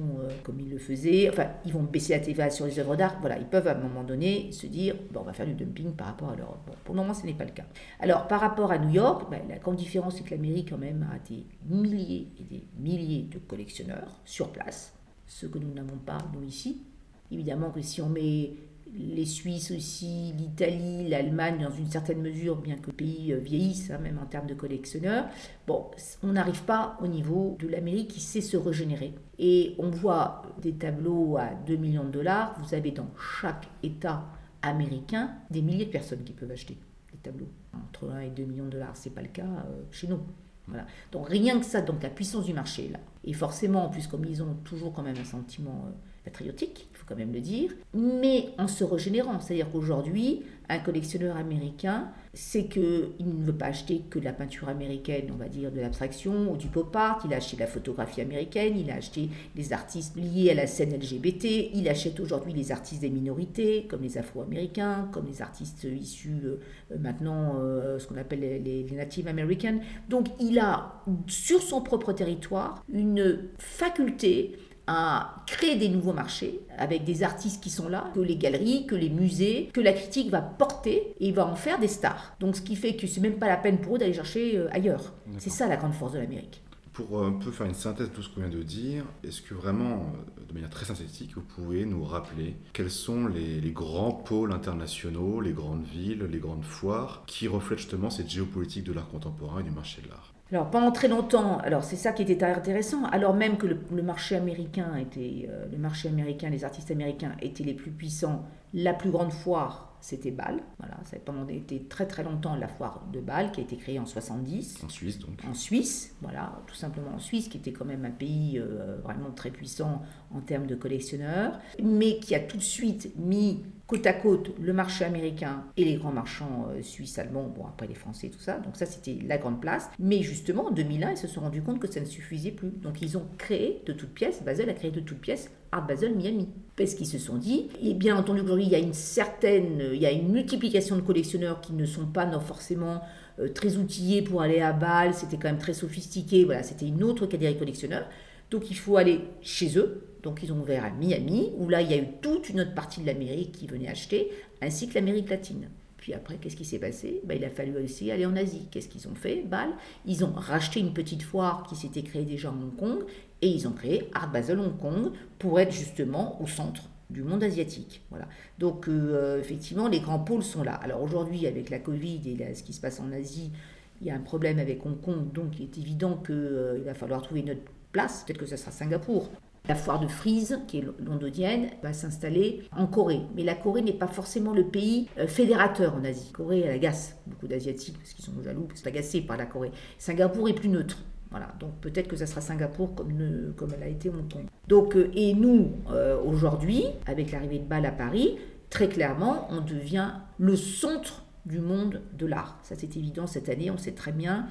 comme 0.44 0.60
ils 0.60 0.70
le 0.70 0.78
faisaient. 0.78 1.30
Enfin, 1.30 1.48
ils 1.66 1.74
vont 1.74 1.84
baisser 1.84 2.14
la 2.14 2.20
TVA 2.20 2.50
sur 2.50 2.66
les 2.66 2.80
œuvres 2.80 2.96
d'art. 2.96 3.18
Voilà, 3.20 3.38
ils 3.38 3.46
peuvent 3.46 3.68
à 3.68 3.76
un 3.76 3.80
moment 3.80 4.04
donné 4.04 4.52
se 4.52 4.68
dire 4.68 4.96
bon, 5.12 5.22
on 5.22 5.24
va 5.24 5.34
faire 5.34 5.46
du 5.46 5.54
dumping 5.54 5.94
par 5.94 6.08
rapport 6.08 6.30
à 6.30 6.36
l'Europe. 6.36 6.70
Pour 6.84 6.96
le 6.96 7.02
moment, 7.02 7.14
ce 7.14 7.26
n'est 7.26 7.34
pas 7.34 7.46
le 7.46 7.52
cas. 7.52 7.66
Alors, 8.00 8.28
par 8.28 8.42
rapport 8.42 8.72
à 8.72 8.78
New 8.78 8.94
York, 8.94 9.30
ben, 9.30 9.42
la 9.50 9.58
grande 9.58 9.76
différence, 9.76 10.18
c'est 10.18 10.24
que 10.24 10.32
l'Amérique 10.32 10.70
quand 10.70 10.78
même 10.78 11.08
a 11.14 11.20
des 11.30 11.46
milliers 11.70 12.30
et 12.40 12.44
des 12.44 12.64
milliers 12.78 13.24
de 13.24 13.38
collectionneurs 13.40 14.22
sur 14.26 14.52
place, 14.52 14.94
ce 15.28 15.46
que 15.46 15.58
nous 15.58 15.74
n'avons 15.74 15.98
pas, 15.98 16.18
nous, 16.34 16.44
ici. 16.44 16.84
Évidemment 17.32 17.72
que 17.72 17.82
si 17.82 18.02
on 18.02 18.10
met 18.10 18.54
les 18.98 19.26
Suisses 19.26 19.72
aussi, 19.72 20.34
l'Italie, 20.38 21.08
l'Allemagne 21.08 21.64
dans 21.64 21.76
une 21.76 21.90
certaine 21.90 22.22
mesure, 22.22 22.56
bien 22.56 22.76
que 22.76 22.88
le 22.88 22.94
pays 22.94 23.34
euh, 23.34 23.38
vieillisse, 23.40 23.92
hein, 23.92 23.98
même 23.98 24.20
en 24.22 24.26
termes 24.26 24.48
de 24.48 24.54
collectionneurs, 24.54 25.28
bon, 25.68 25.86
on 26.24 26.34
n'arrive 26.34 26.64
pas 26.64 26.98
au 27.02 27.08
niveau 27.08 27.58
de 27.60 27.68
l'Amérique 27.68 28.10
qui 28.10 28.22
sait 28.22 28.42
se 28.42 28.58
régénérer. 28.58 29.14
Et 29.38 29.76
on 29.80 29.90
voit 29.90 30.44
des 30.62 30.74
tableaux 30.74 31.38
à 31.38 31.50
2 31.68 31.76
millions 31.76 32.06
de 32.06 32.12
dollars, 32.12 32.56
vous 32.62 32.74
avez 32.74 32.92
dans 32.92 33.10
chaque 33.42 33.68
État 33.84 34.26
américain 34.62 35.32
des 35.50 35.62
milliers 35.62 35.86
de 35.86 35.92
personnes 35.92 36.24
qui 36.24 36.34
peuvent 36.34 36.52
acheter 36.52 36.78
des 37.12 37.18
tableaux. 37.20 37.50
Entre 37.74 38.10
1 38.10 38.22
et 38.22 38.30
2 38.30 38.44
millions 38.44 38.66
de 38.66 38.72
dollars, 38.72 38.96
c'est 38.96 39.14
pas 39.14 39.22
le 39.22 39.28
cas 39.28 39.44
euh, 39.44 39.84
chez 39.92 40.08
nous. 40.08 40.20
Voilà. 40.68 40.88
Donc 41.12 41.28
rien 41.30 41.60
que 41.60 41.66
ça, 41.66 41.82
donc 41.82 42.02
la 42.02 42.10
puissance 42.10 42.46
du 42.46 42.54
marché 42.54 42.90
là. 42.90 43.00
Et 43.24 43.34
forcément, 43.34 43.86
en 43.86 43.90
plus 43.90 44.08
comme 44.08 44.26
ils 44.26 44.42
ont 44.42 44.56
toujours 44.64 44.94
quand 44.94 45.04
même 45.04 45.18
un 45.18 45.26
sentiment 45.26 45.86
euh, 45.86 45.92
patriotique, 46.24 46.88
quand 47.06 47.16
même 47.16 47.34
le 47.34 47.42
dire, 47.42 47.72
mais 47.94 48.50
en 48.58 48.68
se 48.68 48.84
régénérant. 48.84 49.40
C'est-à-dire 49.40 49.70
qu'aujourd'hui, 49.72 50.44
un 50.70 50.80
collectionneur 50.80 51.38
américain, 51.38 52.10
c'est 52.34 52.66
qu'il 52.66 53.14
ne 53.20 53.46
veut 53.46 53.54
pas 53.54 53.68
acheter 53.68 54.02
que 54.10 54.20
de 54.20 54.26
la 54.26 54.34
peinture 54.34 54.68
américaine, 54.68 55.30
on 55.34 55.38
va 55.38 55.48
dire 55.48 55.72
de 55.72 55.80
l'abstraction 55.80 56.52
ou 56.52 56.58
du 56.58 56.68
pop 56.68 56.94
art, 56.96 57.22
il 57.26 57.34
a 57.34 57.38
acheté 57.38 57.56
de 57.56 57.62
la 57.62 57.68
photographie 57.68 58.22
américaine, 58.22 58.78
il 58.78 58.90
a 58.92 58.96
acheté 58.96 59.30
des 59.56 59.74
artistes 59.74 60.16
liés 60.16 60.50
à 60.52 60.54
la 60.54 60.68
scène 60.68 60.94
LGBT, 60.94 61.72
il 61.74 61.88
achète 61.88 62.20
aujourd'hui 62.20 62.54
les 62.54 62.72
artistes 62.72 63.02
des 63.02 63.10
minorités, 63.10 63.86
comme 63.90 64.02
les 64.02 64.18
afro-américains, 64.18 65.08
comme 65.12 65.28
les 65.28 65.42
artistes 65.42 65.84
issus 65.84 66.42
euh, 66.46 66.58
maintenant, 67.00 67.56
euh, 67.60 68.00
ce 68.00 68.08
qu'on 68.08 68.18
appelle 68.18 68.40
les, 68.40 68.60
les, 68.60 68.84
les 68.84 68.96
native 68.96 69.28
americans. 69.28 69.80
Donc 70.10 70.28
il 70.40 70.60
a 70.60 71.04
sur 71.28 71.62
son 71.62 71.82
propre 71.82 72.12
territoire 72.12 72.84
une 72.92 73.50
faculté 73.58 74.58
à 74.88 75.44
créer 75.48 75.76
des 75.76 75.90
nouveaux 75.90 76.14
marchés 76.14 76.60
avec 76.78 77.04
des 77.04 77.24
artistes 77.24 77.64
qui 77.64 77.70
sont 77.70 77.90
là, 77.90 78.12
que 78.14 78.20
les 78.20 78.38
galeries, 78.38 78.86
que 78.86 78.96
les 78.96 79.10
musées, 79.10 79.70
que 79.74 79.82
la 79.82 79.94
critique 79.94 80.30
va 80.30 80.42
porter 80.42 81.14
et 81.20 81.32
va 81.32 81.46
en 81.46 81.56
faire 81.56 81.80
des 81.80 81.88
stars. 81.88 82.36
Donc 82.40 82.56
ce 82.56 82.62
qui 82.62 82.76
fait 82.76 82.96
que 82.96 83.08
c'est 83.08 83.22
même 83.22 83.40
pas 83.40 83.48
la 83.48 83.58
peine 83.58 83.80
pour 83.80 83.96
eux 83.96 84.00
d'aller 84.00 84.14
chercher 84.14 84.58
euh, 84.58 84.68
ailleurs. 84.72 85.14
C'est 85.38 85.50
ça 85.50 85.68
la 85.68 85.78
grande 85.78 85.94
force 85.94 86.14
de 86.14 86.20
l'Amérique. 86.20 86.62
Pour 86.94 87.26
un 87.26 87.34
peu 87.34 87.52
faire 87.52 87.68
une 87.68 87.74
synthèse 87.74 88.10
de 88.10 88.16
tout 88.16 88.22
ce 88.22 88.30
qu'on 88.30 88.40
vient 88.40 88.50
de 88.50 88.64
dire, 88.64 89.04
est-ce 89.24 89.42
que 89.42 89.54
vraiment, 89.54 90.14
euh, 90.40 90.46
de 90.48 90.54
manière 90.54 90.70
très 90.70 90.86
synthétique, 90.86 91.36
vous 91.36 91.42
pouvez 91.42 91.86
nous 91.86 92.04
rappeler 92.06 92.56
quels 92.72 92.92
sont 92.92 93.28
les, 93.28 93.60
les, 93.60 93.72
grands 93.72 94.14
pôles 94.14 94.54
internationaux, 94.54 95.42
les 95.42 95.52
grandes 95.52 95.84
villes, 95.84 96.24
les 96.32 96.40
grandes 96.40 96.64
foires 96.64 97.24
qui 97.28 97.50
reflètent 97.50 97.80
justement 97.80 98.10
cette 98.10 98.30
géopolitique 98.30 98.86
de 98.86 98.94
l'art 98.94 99.10
contemporain 99.10 99.60
et 99.60 99.64
du 99.64 99.72
marché 99.72 100.02
de 100.02 100.08
l'art? 100.08 100.35
Alors 100.52 100.70
pendant 100.70 100.92
très 100.92 101.08
longtemps, 101.08 101.58
alors 101.60 101.84
c'est 101.84 101.96
ça 101.96 102.12
qui 102.12 102.22
était 102.22 102.44
intéressant, 102.44 103.06
alors 103.06 103.34
même 103.34 103.58
que 103.58 103.66
le, 103.66 104.04
marché 104.04 104.36
américain 104.36 104.96
était, 104.96 105.48
euh, 105.50 105.66
le 105.72 105.78
marché 105.78 106.08
américain, 106.08 106.50
les 106.52 106.64
artistes 106.64 106.92
américains 106.92 107.32
étaient 107.42 107.64
les 107.64 107.74
plus 107.74 107.90
puissants, 107.90 108.46
la 108.74 108.94
plus 108.94 109.10
grande 109.10 109.34
foire 109.34 109.95
c'était 110.06 110.30
Bâle. 110.30 110.62
Voilà, 110.78 110.98
ça 111.04 111.18
a 111.18 111.20
pendant 111.20 111.48
été 111.48 111.82
très 111.86 112.06
très 112.06 112.24
longtemps 112.24 112.56
la 112.56 112.68
foire 112.68 113.08
de 113.12 113.20
Bâle 113.20 113.52
qui 113.52 113.62
a 113.62 113.64
été 113.64 113.76
créée 113.76 113.98
en 113.98 114.06
70. 114.06 114.84
En 114.84 114.90
Suisse 114.90 115.18
donc. 115.18 115.42
En 115.50 115.56
Suisse, 115.56 116.16
voilà, 116.22 116.62
tout 116.68 116.76
simplement 116.76 117.16
en 117.16 117.20
Suisse, 117.20 117.48
qui 117.48 117.58
était 117.58 117.72
quand 117.72 117.86
même 117.86 118.06
un 118.06 118.12
pays 118.12 118.60
euh, 118.60 118.98
vraiment 119.04 119.32
très 119.32 119.50
puissant 119.50 120.04
en 120.32 120.42
termes 120.42 120.68
de 120.68 120.76
collectionneurs, 120.76 121.60
mais 121.82 122.20
qui 122.20 122.36
a 122.36 122.40
tout 122.40 122.58
de 122.58 122.62
suite 122.62 123.14
mis 123.18 123.64
côte 123.88 124.06
à 124.06 124.14
côte 124.14 124.52
le 124.60 124.74
marché 124.74 125.06
américain 125.06 125.64
et 125.76 125.86
les 125.86 125.96
grands 125.96 126.12
marchands 126.12 126.68
euh, 126.70 126.84
suisses, 126.84 127.18
allemands, 127.18 127.48
bon 127.48 127.66
après 127.66 127.88
les 127.88 127.96
français, 127.96 128.30
tout 128.30 128.40
ça. 128.40 128.60
Donc 128.60 128.76
ça 128.76 128.86
c'était 128.86 129.18
la 129.26 129.40
grande 129.40 129.60
place. 129.60 129.90
Mais 129.98 130.22
justement 130.22 130.68
en 130.68 130.72
2001, 130.72 131.12
ils 131.12 131.18
se 131.18 131.28
sont 131.28 131.42
rendus 131.42 131.64
compte 131.64 131.80
que 131.80 131.92
ça 131.92 132.00
ne 132.00 132.06
suffisait 132.06 132.52
plus. 132.52 132.70
Donc 132.70 133.02
ils 133.02 133.18
ont 133.18 133.26
créé 133.40 133.82
de 133.88 133.94
toutes 133.94 134.14
pièces, 134.14 134.44
Basel 134.44 134.70
a 134.70 134.74
créé 134.74 134.92
de 134.92 135.00
toutes 135.00 135.20
pièces 135.20 135.50
Basel 135.82 136.16
Miami. 136.16 136.48
Parce 136.76 136.94
qu'ils 136.94 137.08
se 137.08 137.18
sont 137.18 137.38
dit, 137.38 137.68
et 137.82 137.94
bien 137.94 138.18
entendu 138.18 138.42
aujourd'hui 138.42 138.66
il 138.66 138.72
y 138.72 138.76
a 138.76 138.80
une 138.80 138.94
certaine, 138.94 139.82
il 139.94 140.02
y 140.02 140.06
a 140.06 140.12
une 140.12 140.30
multiplication 140.30 140.98
de 140.98 141.02
collectionneurs 141.02 141.62
qui 141.62 141.74
ne 141.74 141.86
sont 141.86 142.06
pas 142.06 142.26
non, 142.26 142.42
forcément 142.42 143.02
euh, 143.40 143.48
très 143.48 143.78
outillés 143.78 144.22
pour 144.22 144.42
aller 144.42 144.60
à 144.60 144.74
Bâle, 144.74 145.14
c'était 145.14 145.38
quand 145.38 145.48
même 145.48 145.58
très 145.58 145.74
sophistiqué, 145.74 146.44
voilà, 146.44 146.64
c'était 146.64 146.88
une 146.88 147.02
autre 147.04 147.28
catégorie 147.28 147.54
de 147.54 147.60
collectionneurs. 147.60 148.08
Donc 148.52 148.70
il 148.70 148.76
faut 148.76 148.98
aller 148.98 149.22
chez 149.42 149.78
eux, 149.78 150.04
donc 150.22 150.42
ils 150.44 150.52
ont 150.52 150.60
ouvert 150.60 150.84
à 150.84 150.90
Miami, 150.90 151.54
où 151.58 151.70
là 151.70 151.82
il 151.82 151.90
y 151.90 151.94
a 151.94 151.98
eu 151.98 152.08
toute 152.22 152.50
une 152.50 152.62
autre 152.62 152.74
partie 152.74 153.02
de 153.02 153.06
l'Amérique 153.06 153.54
qui 153.54 153.68
venait 153.68 153.88
acheter, 153.88 154.32
ainsi 154.62 154.90
que 154.90 154.96
l'Amérique 154.96 155.30
latine. 155.30 155.70
Puis 156.06 156.14
après, 156.14 156.36
qu'est-ce 156.36 156.56
qui 156.56 156.66
s'est 156.66 156.78
passé? 156.78 157.20
Ben, 157.24 157.36
Il 157.36 157.44
a 157.44 157.50
fallu 157.50 157.84
aussi 157.84 158.12
aller 158.12 158.28
en 158.28 158.36
Asie. 158.36 158.68
Qu'est-ce 158.70 158.90
qu'ils 158.90 159.08
ont 159.08 159.16
fait? 159.16 159.42
Bâle 159.42 159.72
Ils 160.06 160.24
ont 160.24 160.34
racheté 160.36 160.80
une 160.80 160.94
petite 160.94 161.24
foire 161.24 161.66
qui 161.68 161.76
s'était 161.76 162.04
créée 162.04 162.26
déjà 162.26 162.52
en 162.52 162.62
Hong 162.62 162.76
Kong 162.76 163.06
et 163.42 163.48
ils 163.48 163.68
ont 163.68 163.72
créé 163.72 164.08
Art 164.14 164.32
Basel 164.32 164.60
Hong 164.60 164.78
Kong 164.78 165.14
pour 165.40 165.60
être 165.60 165.72
justement 165.72 166.40
au 166.44 166.46
centre 166.46 166.84
du 167.10 167.24
monde 167.24 167.44
asiatique. 167.44 168.04
Voilà. 168.12 168.28
Donc 168.60 168.88
euh, 168.88 169.40
effectivement, 169.40 169.88
les 169.88 170.00
grands 170.00 170.20
pôles 170.20 170.44
sont 170.44 170.62
là. 170.62 170.76
Alors 170.76 171.02
aujourd'hui, 171.02 171.48
avec 171.48 171.72
la 171.72 171.80
Covid 171.80 172.22
et 172.40 172.54
ce 172.54 172.62
qui 172.62 172.74
se 172.74 172.82
passe 172.82 173.00
en 173.00 173.12
Asie, 173.12 173.52
il 174.00 174.06
y 174.06 174.12
a 174.12 174.16
un 174.16 174.20
problème 174.20 174.60
avec 174.60 174.86
Hong 174.86 175.02
Kong, 175.02 175.32
donc 175.34 175.60
il 175.60 175.64
est 175.64 175.78
évident 175.80 176.18
qu'il 176.18 176.36
euh, 176.36 176.84
va 176.86 176.94
falloir 176.94 177.24
trouver 177.24 177.42
notre 177.42 177.62
place. 177.92 178.26
Peut-être 178.28 178.42
que 178.42 178.46
ce 178.46 178.58
sera 178.58 178.70
Singapour. 178.70 179.32
La 179.68 179.74
foire 179.74 180.00
de 180.00 180.08
Frise, 180.08 180.60
qui 180.68 180.78
est 180.78 180.86
londonienne, 181.04 181.70
va 181.82 181.92
s'installer 181.92 182.64
en 182.72 182.86
Corée. 182.86 183.22
Mais 183.36 183.44
la 183.44 183.56
Corée 183.56 183.82
n'est 183.82 183.94
pas 183.94 184.08
forcément 184.08 184.54
le 184.54 184.66
pays 184.66 185.08
euh, 185.18 185.26
fédérateur 185.26 185.96
en 185.96 186.04
Asie. 186.04 186.28
La 186.32 186.38
Corée, 186.38 186.60
elle 186.60 186.72
agace 186.72 187.18
beaucoup 187.26 187.48
d'Asiatiques 187.48 187.98
parce 187.98 188.14
qu'ils 188.14 188.24
sont 188.24 188.44
jaloux, 188.44 188.66
parce 188.66 188.82
qu'ils 188.82 188.92
sont 188.92 188.96
agacés 188.96 189.22
par 189.22 189.38
la 189.38 189.48
Corée. 189.48 189.72
Singapour 189.98 190.50
est 190.50 190.54
plus 190.54 190.70
neutre. 190.70 191.00
Voilà, 191.32 191.48
donc 191.60 191.72
peut-être 191.82 192.08
que 192.08 192.16
ça 192.16 192.28
sera 192.28 192.42
Singapour 192.42 192.94
comme, 192.94 193.12
comme 193.58 193.72
elle 193.76 193.84
a 193.84 193.88
été 193.88 194.10
Hong 194.10 194.32
Kong. 194.32 194.46
Donc, 194.68 194.96
euh, 194.96 195.10
et 195.16 195.34
nous, 195.34 195.72
euh, 195.90 196.22
aujourd'hui, 196.22 196.86
avec 197.08 197.32
l'arrivée 197.32 197.58
de 197.58 197.66
Bâle 197.66 197.88
à 197.88 197.92
Paris, 197.92 198.38
très 198.70 198.88
clairement, 198.88 199.48
on 199.50 199.62
devient 199.62 200.12
le 200.38 200.56
centre 200.56 201.24
du 201.48 201.60
monde 201.60 202.02
de 202.14 202.28
l'art. 202.28 202.60
Ça 202.64 202.76
c'est 202.78 202.98
évident 202.98 203.28
cette 203.28 203.50
année, 203.50 203.70
on 203.70 203.78
sait 203.78 203.92
très 203.92 204.12
bien 204.12 204.48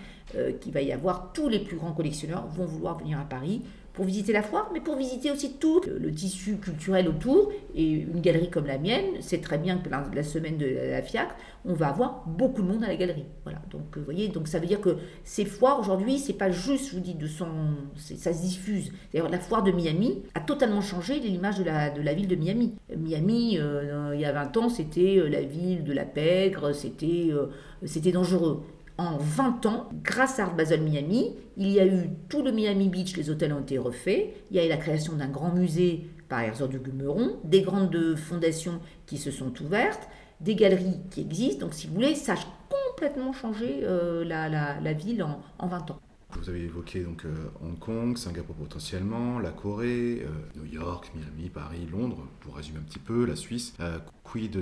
qu'il 0.61 0.72
va 0.72 0.81
y 0.81 0.92
avoir 0.92 1.33
tous 1.33 1.48
les 1.48 1.59
plus 1.59 1.77
grands 1.77 1.92
collectionneurs 1.92 2.46
vont 2.46 2.66
vouloir 2.66 2.98
venir 2.98 3.18
à 3.18 3.24
Paris 3.24 3.62
pour 3.94 4.04
visiter 4.04 4.33
la 4.33 4.42
foire, 4.42 4.70
mais 4.74 4.80
pour 4.80 4.96
visiter 4.96 5.30
aussi 5.30 5.52
tout 5.54 5.80
le, 5.87 6.12
tissu 6.12 6.57
culturel 6.57 7.09
autour. 7.09 7.52
Et 7.76 7.88
une 7.90 8.20
galerie 8.20 8.50
comme 8.50 8.66
la 8.66 8.76
mienne, 8.76 9.04
c'est 9.20 9.40
très 9.40 9.57
bien 9.57 9.78
que 9.78 9.88
la, 9.88 10.22
semaine 10.24 10.59
de 10.59 10.66
la 10.66 11.00
FIAC, 11.00 11.28
on 11.64 11.74
va 11.74 11.88
avoir 11.88 12.24
beaucoup 12.26 12.61
de 12.61 12.66
monde 12.66 12.83
à 12.83 12.88
la 12.88 12.96
galerie. 12.96 13.24
Voilà. 13.44 13.61
Donc, 13.70 13.96
euh, 13.96 14.00
vous 14.00 14.04
voyez, 14.04 14.28
donc 14.28 14.48
ça 14.48 14.59
veut 14.59 14.66
dire 14.66 14.80
que 14.80 14.96
ces 15.22 15.44
foires 15.44 15.78
aujourd'hui, 15.78 16.18
c'est 16.18 16.33
pas 16.35 16.50
juste, 16.50 16.90
je 16.90 16.96
vous 16.96 17.00
dis, 17.00 17.14
de 17.14 17.28
son, 17.28 17.46
ça 17.96 18.33
se 18.33 18.42
diffuse. 18.42 18.90
D'ailleurs, 19.12 19.30
la 19.30 19.38
foire 19.38 19.62
de 19.62 19.70
Miami 19.70 20.22
a 20.35 20.40
totalement 20.40 20.80
changé 20.80 21.20
l'image 21.20 21.59
de 21.59 21.64
la, 21.64 21.90
de 21.90 22.02
la 22.02 22.14
ville 22.14 22.28
de 22.28 22.37
Miami. 22.37 22.74
Miami, 22.96 23.59
euh, 23.61 24.11
il 24.14 24.20
y 24.20 24.24
a 24.24 24.33
20 24.33 24.57
ans, 24.57 24.68
c'était 24.68 25.18
euh, 25.18 25.28
la 25.28 25.42
ville 25.42 25.85
de 25.85 25.92
la 25.92 26.04
pègre, 26.04 26.72
c'était, 26.72 27.30
c'était 27.85 28.12
dangereux 28.12 28.62
en 28.96 29.16
20 29.16 29.66
ans, 29.66 29.88
grâce 30.02 30.38
à 30.38 30.44
Art 30.44 30.54
Basel 30.54 30.83
Miami, 30.83 31.35
il 31.57 31.70
y 31.70 31.80
a 31.80 31.87
eu 31.87 32.11
tout 32.28 32.42
le 32.42 32.52
Miami 32.52 32.88
Beach, 32.88 33.16
les 33.16 33.28
hôtels 33.30 33.52
ont 33.52 33.61
été 33.61 33.78
refaits, 33.78 34.35
il 34.50 34.57
y 34.57 34.61
a 34.61 34.66
eu 34.66 34.68
la 34.68 34.76
création 34.76 35.14
d'un 35.14 35.28
grand 35.28 35.52
musée 35.52 36.09
par 36.28 36.40
Herzog 36.40 36.72
de 36.72 36.78
Gumeron, 36.78 37.37
des 37.44 37.62
grandes 37.62 38.14
fondations 38.16 38.80
qui 39.07 39.18
se 39.18 39.30
sont 39.30 39.52
ouvertes, 39.62 40.09
des 40.40 40.54
galeries 40.54 41.00
qui 41.11 41.22
existent. 41.22 41.66
Donc 41.66 41.74
si 41.74 41.87
vous 41.87 41.94
voulez, 41.94 42.14
ça 42.14 42.35
a 42.35 42.37
complètement 42.68 43.33
changé 43.33 43.80
euh, 43.83 44.24
la, 44.24 44.92
ville 44.92 45.22
en, 45.22 45.40
en 45.59 45.66
20 45.66 45.90
ans. 45.90 46.00
Vous 46.40 46.51
avez 46.51 46.62
évoqué 46.62 47.01
donc 47.01 47.25
euh, 47.25 47.35
Hong 47.62 47.79
Kong, 47.79 48.18
Singapour 48.18 48.57
potentiellement, 48.57 49.38
la 49.38 49.51
Corée, 49.51 50.23
euh, 50.23 50.59
New 50.61 50.66
York, 50.66 51.11
Miami, 51.14 51.49
Paris, 51.49 51.87
Londres, 51.90 52.27
pour 52.40 52.57
résumer 52.57 52.79
un 52.79 52.83
petit 52.83 52.99
peu, 52.99 53.25
la 53.25 53.37
Suisse. 53.37 53.75
Euh, 53.81 53.99
quid 54.25 54.57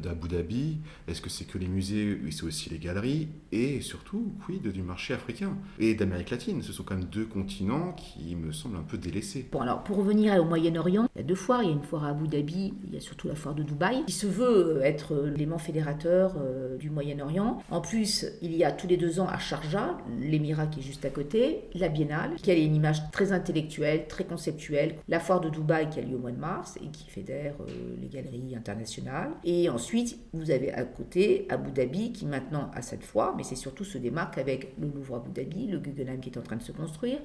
d'Abu 0.00 0.28
Dhabi 0.28 0.78
Est-ce 1.08 1.20
que 1.20 1.28
c'est 1.28 1.44
que 1.44 1.58
les 1.58 1.66
musées 1.66 2.20
ou 2.24 2.30
c'est 2.30 2.44
aussi 2.44 2.70
les 2.70 2.78
galeries 2.78 3.28
Et 3.50 3.80
surtout, 3.80 4.32
quid 4.46 4.66
du 4.68 4.82
marché 4.82 5.14
africain 5.14 5.56
et 5.78 5.94
d'Amérique 5.94 6.30
latine? 6.30 6.62
Ce 6.62 6.72
sont 6.72 6.84
quand 6.84 6.94
même 6.94 7.06
deux 7.06 7.26
continents 7.26 7.92
qui 7.92 8.36
me 8.36 8.52
semblent 8.52 8.76
un 8.76 8.84
peu 8.84 8.98
délaissés. 8.98 9.48
Bon, 9.50 9.60
alors 9.60 9.82
pour 9.82 9.96
revenir 9.96 10.40
au 10.40 10.44
Moyen-Orient, 10.44 11.08
il 11.16 11.18
y 11.18 11.24
a 11.24 11.26
deux 11.26 11.34
foires. 11.34 11.62
Il 11.62 11.68
y 11.68 11.72
a 11.72 11.74
une 11.74 11.82
foire 11.82 12.04
à 12.04 12.10
Abu 12.10 12.28
Dhabi, 12.28 12.72
il 12.86 12.94
y 12.94 12.96
a 12.96 13.00
surtout 13.00 13.28
la 13.28 13.34
foire 13.34 13.54
de 13.54 13.64
Dubaï, 13.64 14.04
qui 14.06 14.12
se 14.12 14.26
veut 14.26 14.80
être 14.82 15.16
l'élément 15.16 15.58
fédérateur 15.58 16.36
du 16.78 16.88
Moyen-Orient. 16.88 17.62
En 17.70 17.80
plus, 17.80 18.26
il 18.42 18.54
y 18.54 18.64
a 18.64 18.70
tous 18.70 18.86
les 18.86 18.96
deux 18.96 19.18
ans 19.20 19.26
à 19.28 19.38
Sharjah, 19.38 19.98
l'émirat 20.20 20.66
qui 20.66 20.80
est 20.80 20.84
juste 20.84 21.04
à 21.04 21.09
côté, 21.10 21.64
la 21.74 21.88
Biennale, 21.88 22.34
qui 22.36 22.50
a 22.50 22.54
une 22.54 22.74
image 22.74 23.10
très 23.10 23.32
intellectuelle, 23.32 24.06
très 24.08 24.24
conceptuelle, 24.24 24.96
la 25.08 25.20
foire 25.20 25.40
de 25.40 25.48
Dubaï 25.48 25.88
qui 25.88 25.98
a 25.98 26.02
lieu 26.02 26.16
au 26.16 26.18
mois 26.18 26.32
de 26.32 26.38
mars 26.38 26.78
et 26.82 26.88
qui 26.88 27.08
fédère 27.10 27.54
euh, 27.60 27.96
les 28.00 28.08
galeries 28.08 28.56
internationales. 28.56 29.30
Et 29.44 29.68
ensuite, 29.68 30.18
vous 30.32 30.50
avez 30.50 30.72
à 30.72 30.84
côté 30.84 31.46
Abu 31.48 31.70
Dhabi 31.70 32.12
qui 32.12 32.26
maintenant 32.26 32.70
a 32.74 32.82
cette 32.82 33.04
foire, 33.04 33.34
mais 33.36 33.42
c'est 33.42 33.56
surtout 33.56 33.84
se 33.84 33.98
démarque 33.98 34.38
avec 34.38 34.74
le 34.78 34.88
Louvre 34.88 35.16
Abu 35.16 35.30
Dhabi, 35.30 35.66
le 35.66 35.78
Guggenheim 35.78 36.20
qui 36.20 36.30
est 36.30 36.38
en 36.38 36.42
train 36.42 36.56
de 36.56 36.62
se 36.62 36.72
construire. 36.72 37.18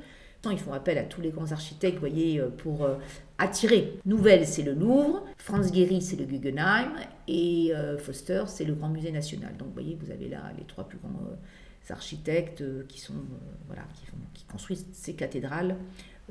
Ils 0.52 0.60
font 0.60 0.74
appel 0.74 1.00
à 1.00 1.04
tous 1.04 1.22
les 1.22 1.32
grands 1.32 1.52
architectes, 1.52 1.98
voyez, 1.98 2.40
euh, 2.40 2.50
pour 2.50 2.84
euh, 2.84 2.98
attirer. 3.40 3.98
Nouvelle, 4.06 4.46
c'est 4.46 4.62
le 4.62 4.74
Louvre, 4.74 5.26
Franz 5.40 5.74
Gehry, 5.74 6.04
c'est 6.04 6.18
le 6.18 6.26
Guggenheim, 6.26 6.94
et 7.28 7.72
Foster, 7.98 8.44
c'est 8.46 8.64
le 8.64 8.76
Grand 8.76 8.90
Musée 8.90 9.12
National. 9.12 9.58
Donc, 9.58 9.70
vous 9.70 9.74
voyez, 9.74 9.98
vous 10.00 10.12
avez 10.12 10.30
là 10.30 10.52
les 10.56 10.64
trois 10.66 10.88
plus 10.88 11.00
grands 11.00 11.10
architectes 11.92 12.62
euh, 12.62 12.84
qui, 12.88 13.00
sont, 13.00 13.14
euh, 13.14 13.38
voilà, 13.68 13.84
qui, 13.94 14.06
qui 14.34 14.46
construisent 14.46 14.86
ces 14.94 15.14
cathédrales 15.14 15.78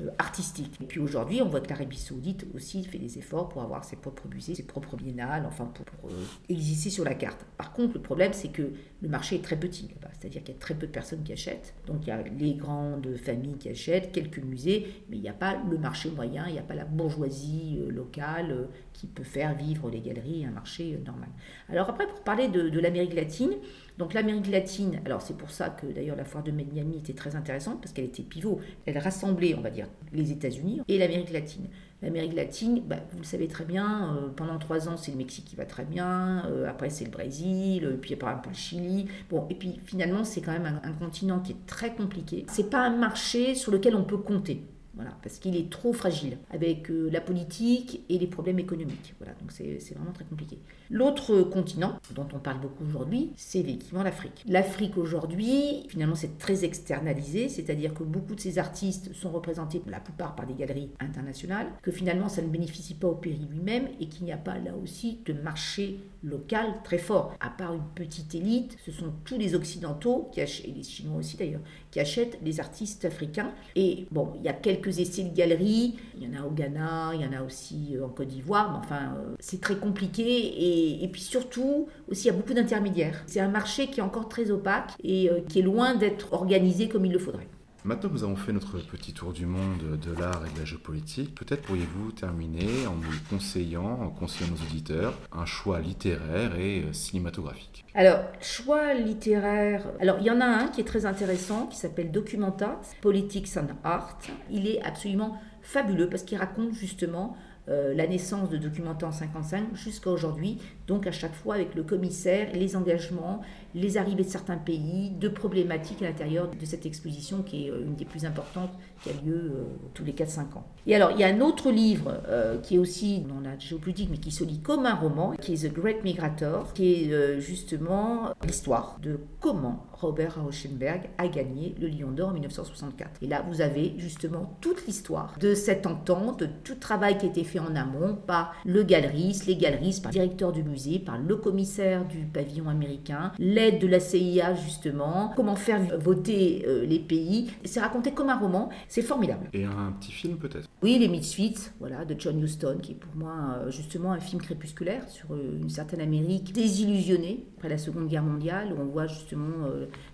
euh, 0.01 0.09
artistique. 0.19 0.77
Et 0.83 0.87
puis 0.87 0.99
aujourd'hui, 0.99 1.41
on 1.41 1.49
voit 1.49 1.61
que 1.61 1.69
l'Arabie 1.69 1.97
Saoudite 1.97 2.47
aussi 2.53 2.83
fait 2.83 2.99
des 2.99 3.17
efforts 3.19 3.49
pour 3.49 3.63
avoir 3.63 3.85
ses 3.85 3.95
propres 3.95 4.27
musées, 4.27 4.57
ses 4.57 4.65
propres 4.65 4.97
biennales, 4.97 5.47
enfin 5.47 5.67
pour, 5.67 6.11
exister 6.49 6.91
sur 6.91 7.05
la 7.05 7.15
carte. 7.15 7.47
Par 7.57 7.73
contre, 7.73 7.95
le 7.95 8.03
problème, 8.03 8.33
c'est 8.33 8.49
que 8.49 8.73
le 9.01 9.09
marché 9.09 9.37
est 9.37 9.45
très 9.45 9.57
petit 9.57 9.89
c'est-à-dire 10.19 10.43
qu'il 10.43 10.55
y 10.55 10.57
a 10.57 10.61
très 10.61 10.75
peu 10.75 10.87
de 10.87 10.93
personnes 10.93 11.23
qui 11.23 11.33
achètent. 11.33 11.75
Donc 11.87 11.99
il 12.03 12.09
y 12.09 12.11
a 12.11 12.23
les 12.23 12.55
grandes 12.55 13.15
familles 13.17 13.59
qui 13.59 13.69
achètent, 13.69 14.11
quelques 14.11 14.39
musées, 14.39 14.87
mais 15.11 15.17
il 15.17 15.23
n'y 15.23 15.29
a 15.29 15.35
pas 15.35 15.63
le 15.71 15.77
marché 15.77 16.11
moyen, 16.11 16.47
il 16.49 16.55
n'y 16.55 16.59
a 16.59 16.63
pas 16.63 16.75
la 16.75 16.87
bourgeoisie 16.87 17.79
locale 17.89 18.69
qui 18.95 19.07
peut 19.07 19.23
faire 19.23 19.55
vivre 19.55 19.91
les 19.91 20.01
galeries, 20.01 20.47
un 20.47 20.51
marché 20.51 20.99
normal. 21.05 21.29
Alors 21.69 21.91
après, 21.91 22.07
pour 22.07 22.23
parler 22.23 22.49
de 22.49 22.81
l'Amérique 22.81 23.15
latine, 23.15 23.53
donc 23.97 24.13
l'Amérique 24.13 24.49
latine, 24.49 25.01
alors 25.05 25.23
c'est 25.23 25.37
pour 25.37 25.51
ça 25.51 25.71
que 25.71 25.87
d'ailleurs 25.87 26.17
la 26.17 26.25
foire 26.25 26.43
de 26.43 26.51
Miami 26.51 26.99
était 26.99 27.13
très 27.13 27.37
intéressante 27.37 27.81
parce 27.81 27.93
qu'elle 27.93 28.07
était 28.07 28.25
pivot. 28.25 28.61
Elle 28.87 28.99
rassemblait, 28.99 29.55
on 29.57 29.61
va 29.61 29.71
dire, 29.71 29.87
les 30.13 30.33
États-Unis 30.33 30.81
et 30.89 30.99
l'Amérique 30.99 31.31
latine. 31.31 31.69
L'Amérique 32.03 32.35
latine, 32.35 32.83
bah, 32.85 32.97
vous 33.13 33.19
le 33.19 33.25
savez 33.25 33.47
très 33.47 33.65
bien, 33.65 34.17
euh, 34.17 34.29
pendant 34.35 34.59
trois 34.59 34.89
ans 34.89 34.97
c'est 34.97 35.13
le 35.13 35.17
Mexique 35.17 35.45
qui 35.45 35.57
va 35.57 35.65
très 35.65 35.85
bien, 35.85 36.45
euh, 36.47 36.69
après 36.69 36.91
c'est 36.91 37.05
le 37.05 37.11
Brésil, 37.11 37.85
euh, 37.85 37.97
puis 37.97 38.15
après 38.15 38.31
un 38.31 38.37
peu 38.37 38.51
le 38.51 38.57
Chili. 38.57 39.07
Bon, 39.31 39.47
et 39.49 39.55
puis 39.55 39.81
finalement 39.85 40.25
c'est 40.25 40.41
quand 40.41 40.53
même 40.53 40.67
un, 40.67 40.89
un 40.89 40.93
continent 40.93 41.39
qui 41.39 41.53
est 41.53 41.67
très 41.67 41.95
compliqué. 41.95 42.45
C'est 42.49 42.69
pas 42.69 42.81
un 42.81 42.97
marché 42.97 43.55
sur 43.55 43.71
lequel 43.71 43.95
on 43.95 44.05
peut 44.05 44.19
compter. 44.19 44.65
Voilà, 44.97 45.17
parce 45.23 45.39
qu'il 45.39 45.57
est 45.57 45.71
trop 45.71 45.93
fragile 45.93 46.39
avec 46.51 46.91
euh, 46.91 47.09
la 47.11 47.21
politique 47.21 48.03
et 48.09 48.19
les 48.19 48.27
problèmes 48.27 48.59
économiques. 48.59 49.15
Voilà, 49.19 49.35
donc 49.41 49.51
c'est 49.51 49.95
vraiment 49.95 50.13
très 50.13 50.25
compliqué. 50.25 50.59
L'autre 50.91 51.43
continent 51.43 51.99
dont 52.15 52.29
on 52.33 52.39
parle 52.39 52.61
beaucoup 52.61 52.85
aujourd'hui, 52.85 53.33
c'est 53.37 53.61
effectivement 53.61 54.03
l'Afrique. 54.03 54.45
L'Afrique 54.47 54.97
aujourd'hui, 54.97 55.87
finalement, 55.89 56.15
c'est 56.15 56.39
très 56.39 56.65
externalisé, 56.65 57.49
c'est-à-dire 57.49 57.95
que 57.95 58.05
beaucoup 58.05 58.35
de 58.35 58.41
ces 58.41 58.59
artistes 58.59 59.13
sont 59.15 59.31
représentés 59.31 59.81
pour 59.81 59.91
la 59.91 60.01
plupart 60.01 60.37
par 60.37 60.47
des 60.47 60.55
galeries 60.55 60.91
internationales, 61.01 61.67
que 61.83 61.91
finalement 61.91 62.29
ça 62.29 62.43
ne 62.43 62.49
bénéficie 62.49 62.95
pas 62.95 63.09
au 63.09 63.15
pays 63.15 63.47
lui-même 63.51 63.89
et 64.01 64.07
qu'il 64.07 64.25
n'y 64.25 64.33
a 64.33 64.37
pas 64.37 64.59
là 64.59 64.73
aussi 64.81 65.21
de 65.27 65.33
marché 65.33 66.01
local 66.23 66.67
très 66.85 66.99
fort. 66.99 67.35
À 67.41 67.51
part 67.51 67.75
une 67.75 67.85
petite 67.95 68.35
élite, 68.35 68.77
ce 68.85 68.93
sont 68.93 69.13
tous 69.25 69.39
les 69.39 69.55
Occidentaux, 69.55 70.31
et 70.37 70.45
les 70.71 70.83
Chinois 70.83 71.19
aussi 71.19 71.37
d'ailleurs, 71.37 71.61
qui 71.91 72.01
achètent 72.01 72.39
les 72.43 72.61
artistes 72.61 73.05
africains. 73.05 73.53
Et 73.77 74.07
bon, 74.11 74.33
il 74.37 74.43
y 74.43 74.49
a 74.49 74.53
quelques 74.53 74.84
essais 74.91 75.23
de 75.23 75.35
galeries, 75.35 75.97
il 76.17 76.25
y 76.25 76.37
en 76.37 76.43
a 76.43 76.47
au 76.47 76.51
Ghana, 76.51 77.13
il 77.15 77.21
y 77.21 77.27
en 77.27 77.33
a 77.33 77.43
aussi 77.43 77.97
euh, 77.97 78.05
en 78.05 78.09
Côte 78.09 78.29
d'Ivoire, 78.29 78.73
mais 78.73 78.79
enfin, 78.79 79.15
euh, 79.17 79.35
c'est 79.41 79.61
très 79.61 79.77
compliqué. 79.77 80.25
Et, 80.25 81.05
et, 81.05 81.09
puis 81.09 81.21
surtout, 81.21 81.89
aussi, 82.09 82.25
il 82.25 82.27
y 82.27 82.31
a 82.31 82.35
beaucoup 82.35 82.55
d'intermédiaires. 82.55 83.23
C'est 83.27 83.41
un 83.41 83.49
marché 83.49 83.89
qui 83.89 84.01
est 84.01 84.03
encore 84.03 84.29
très 84.29 84.51
opaque 84.51 84.93
et 85.03 85.31
euh, 85.31 85.41
qui 85.49 85.61
est 85.61 85.63
loin 85.63 85.95
d'être 85.95 86.33
organisé 86.33 86.89
comme 86.89 87.05
il 87.05 87.13
le 87.13 87.19
faudrait. 87.19 87.49
Maintenant 87.87 88.09
que 88.09 88.15
nous 88.15 88.25
avons 88.25 88.37
fait 88.37 88.55
notre 88.55 88.79
petit 88.79 89.13
tour 89.13 89.35
du 89.35 89.45
monde 89.45 89.99
de 90.01 90.19
l'art 90.19 90.43
et 90.47 90.55
de 90.55 90.59
la 90.59 90.65
géopolitique, 90.65 91.35
peut-être 91.35 91.61
pourriez-vous 91.61 92.13
terminer 92.13 92.87
en 92.87 92.95
nous 92.95 93.13
conseillant, 93.29 94.01
en 94.01 94.09
conseillant 94.09 94.53
nos 94.53 94.63
auditeurs, 94.67 95.13
un 95.31 95.45
choix 95.45 95.81
littéraire 95.81 96.59
et 96.59 96.81
euh, 96.81 96.95
cinématographique. 96.95 97.85
Alors, 97.93 98.21
choix 98.41 98.95
littéraire. 98.95 99.85
Alors, 100.01 100.17
il 100.19 100.25
y 100.25 100.31
en 100.31 100.41
a 100.41 100.47
un 100.47 100.69
qui 100.69 100.81
est 100.81 100.85
très 100.85 101.05
intéressant, 101.05 101.67
qui 101.67 101.77
s'appelle 101.77 102.11
Documenta, 102.11 102.81
Politics 103.03 103.59
and 103.59 103.75
Art. 103.85 104.17
Il 104.51 104.67
est 104.67 104.83
absolument 104.83 105.39
fabuleux 105.61 106.09
parce 106.09 106.23
qu'il 106.23 106.39
raconte 106.39 106.73
justement 106.73 107.37
euh, 107.69 107.95
la 107.95 108.07
naissance 108.07 108.51
de 108.51 108.59
Documenta 108.59 109.07
en 109.07 109.13
55 109.13 109.75
jusqu'à 109.75 110.11
aujourd'hui, 110.11 110.59
donc 110.87 111.07
à 111.07 111.13
chaque 111.13 111.35
fois 111.35 111.55
avec 111.55 111.75
le 111.75 111.83
commissaire, 111.83 112.49
les 112.53 112.77
engagements, 112.77 113.41
les 113.75 113.97
arrivées 113.97 114.25
de 114.25 114.29
certains 114.29 114.59
pays, 114.59 115.11
de 115.19 115.29
problématiques 115.29 116.03
à 116.03 116.05
l'intérieur 116.05 116.51
de 116.51 116.65
cette 116.67 116.85
exposition 116.85 117.43
qui 117.43 117.67
est 117.67 117.71
euh, 117.71 117.85
une 117.85 117.95
des 117.95 118.05
plus 118.05 118.27
importantes 118.27 118.71
qui 119.03 119.09
a 119.09 119.13
lieu 119.15 119.35
euh, 119.35 119.65
tous 119.95 120.05
les 120.05 120.13
4-5 120.13 120.41
ans. 120.57 120.67
Et 120.87 120.95
alors, 120.95 121.13
il 121.13 121.21
y 121.21 121.25
a 121.25 121.29
un 121.29 121.41
autre 121.41 121.71
livre 121.71 122.21
qui 122.63 122.75
est 122.75 122.79
aussi 122.79 123.21
dans 123.21 123.41
la 123.41 123.59
géopolitique, 123.59 124.09
mais 124.11 124.19
qui 124.19 124.31
se 124.31 124.45
lit 124.45 124.61
comme 124.61 124.85
un 124.85 124.95
roman, 124.95 125.33
qui 125.41 125.55
est 125.55 125.69
The 125.69 125.73
Great 125.73 126.05
Migrator, 126.05 126.73
qui 126.75 127.11
est 127.11 127.41
justement 127.41 128.31
l'histoire 128.47 128.99
de 129.03 129.19
comment 129.41 129.87
Robert 130.01 130.43
Rauschenberg 130.43 131.11
a 131.19 131.29
gagné 131.29 131.75
le 131.81 131.89
Lion 131.89 132.11
d'Or 132.11 132.31
en 132.31 132.33
1964. 132.33 133.23
Et 133.23 133.27
là, 133.27 133.45
vous 133.49 133.61
avez 133.61 133.95
justement 133.99 134.57
toute 134.61 134.87
l'histoire 134.87 135.35
de 135.41 135.55
cette 135.55 135.87
entente, 135.87 136.41
de 136.41 136.49
tout 136.65 136.75
travail 136.75 137.19
qui 137.19 137.27
a 137.27 137.29
été 137.29 137.45
fait 137.45 137.59
en 137.59 137.75
amont 137.77 138.17
par 138.27 138.55
le 138.65 138.83
galeriste, 138.83 139.47
les 139.47 139.57
galeristes, 139.57 140.03
par 140.03 140.13
le 140.13 140.19
directeur 140.19 140.53
du 140.53 140.63
musée, 140.63 140.99
par 140.99 141.19
le 141.19 141.37
commissaire 141.37 142.07
du 142.07 142.19
pavillon 142.19 142.69
américain, 142.69 143.33
l'aide 143.39 143.81
de 143.81 143.87
la 143.87 144.01
CIA 144.01 144.55
justement, 144.55 145.33
comment 145.37 145.57
faire 145.57 145.99
voter 145.99 146.65
euh, 146.67 146.85
les 146.87 146.99
pays. 146.99 147.51
C'est 147.65 147.81
raconté 147.81 148.13
comme 148.13 148.31
un 148.31 148.39
roman, 148.39 148.71
c'est 148.89 149.03
formidable. 149.03 149.49
Et 149.53 149.65
un 149.65 149.93
petit 149.99 150.13
film 150.13 150.37
peut-être? 150.37 150.69
Oui, 150.83 150.99
Les 150.99 151.09
Misfits, 151.09 151.71
voilà, 151.79 152.05
de 152.05 152.15
John 152.19 152.43
Huston, 152.43 152.79
qui 152.83 152.93
est 152.93 152.97
pour 152.97 153.15
moi 153.15 153.33
euh, 153.59 153.71
justement 153.71 154.13
un 154.13 154.21
film 154.21 154.41
crépusculaire 154.41 155.09
sur 155.09 155.33
euh, 155.33 155.59
une 155.61 155.71
certaine 155.71 156.01
Amérique 156.01 156.53
désillusionnée 156.53 157.47
après 157.57 157.69
la 157.69 157.79
Seconde 157.79 158.09
Guerre 158.09 158.23
mondiale, 158.23 158.73
où 158.73 158.81
on 158.81 158.87
voit 158.87 159.07
justement 159.07 159.45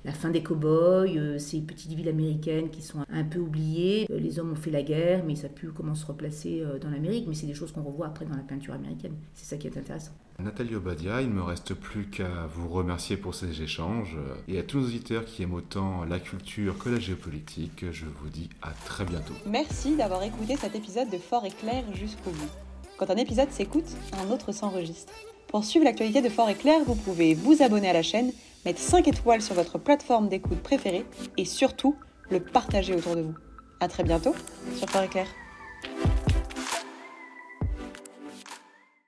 la 0.05 0.13
fin 0.13 0.31
des 0.31 0.43
cow-boys, 0.43 1.39
ces 1.39 1.61
petites 1.61 1.93
villes 1.93 2.09
américaines 2.09 2.71
qui 2.71 2.83
sont 2.83 3.01
un 3.11 3.25
peu 3.25 3.39
oubliées. 3.39 4.07
les 4.09 4.39
hommes 4.39 4.53
ont 4.53 4.57
fait 4.57 4.71
la 4.71 4.83
guerre, 4.83 5.23
mais 5.27 5.37
ça 5.37 5.47
a 5.47 5.51
pu 5.51 5.69
comment 5.69 5.95
se 5.95 6.07
replacer 6.07 6.63
dans 6.81 6.91
l'Amérique, 6.91 7.27
mais 7.29 7.35
c'est 7.35 7.47
des 7.47 7.55
choses 7.55 7.73
qu'on 7.73 7.83
revoit 7.83 8.07
après 8.07 8.25
dans 8.25 8.37
la 8.37 8.43
peinture 8.43 8.75
américaine. 8.75 9.15
C'est 9.35 9.47
ça 9.47 9.57
qui 9.57 9.67
est 9.67 9.77
intéressant. 9.77 10.13
Nathalie 10.39 10.75
Obadia, 10.75 11.21
il 11.21 11.29
ne 11.29 11.35
me 11.35 11.43
reste 11.43 11.75
plus 11.75 12.07
qu'à 12.07 12.47
vous 12.55 12.69
remercier 12.69 13.17
pour 13.19 13.35
ces 13.35 13.61
échanges 13.63 14.17
et 14.49 14.59
à 14.59 14.63
tous 14.63 14.79
nos 14.79 14.87
auditeurs 14.87 15.25
qui 15.27 15.43
aiment 15.43 15.55
autant 15.55 16.05
la 16.05 16.19
culture 16.19 16.79
que 16.79 16.89
la 16.89 16.99
géopolitique, 16.99 17.85
je 17.93 18.07
vous 18.07 18.29
dis 18.29 18.49
à 18.63 18.71
très 18.87 19.05
bientôt. 19.05 19.35
Merci 19.47 19.97
d'avoir 19.97 20.23
écouté 20.23 20.57
cet 20.57 20.75
épisode 20.75 21.11
de 21.11 21.19
Fort 21.19 21.45
et 21.45 21.51
Clair 21.51 21.85
jusqu'au 21.95 22.31
bout. 22.31 22.51
Quand 22.97 23.11
un 23.11 23.17
épisode 23.17 23.51
s'écoute, 23.51 23.89
un 24.23 24.31
autre 24.31 24.53
s'enregistre. 24.53 25.13
Pour 25.49 25.65
suivre 25.65 25.85
l'actualité 25.85 26.23
de 26.23 26.29
Fort 26.29 26.49
et 26.49 26.55
Clair, 26.55 26.81
vous 26.87 26.95
pouvez 26.95 27.35
vous 27.35 27.63
abonner 27.63 27.89
à 27.89 27.93
la 27.93 28.03
chaîne, 28.03 28.33
mettre 28.65 28.81
5 28.81 29.09
étoiles 29.09 29.43
sur 29.43 29.55
votre 29.55 29.79
plateforme 29.79 30.29
d'écoute 30.29 30.63
préférée 30.63 31.07
et 31.37 31.45
surtout 31.45 31.97
le 32.31 32.41
partager 32.41 32.95
autour 32.95 33.17
de 33.17 33.23
vous. 33.23 33.35
A 33.81 33.89
très 33.89 34.05
bientôt 34.05 34.35
sur 34.77 34.89
Fort 34.89 35.03
et 35.03 35.09
Clair. 35.09 35.27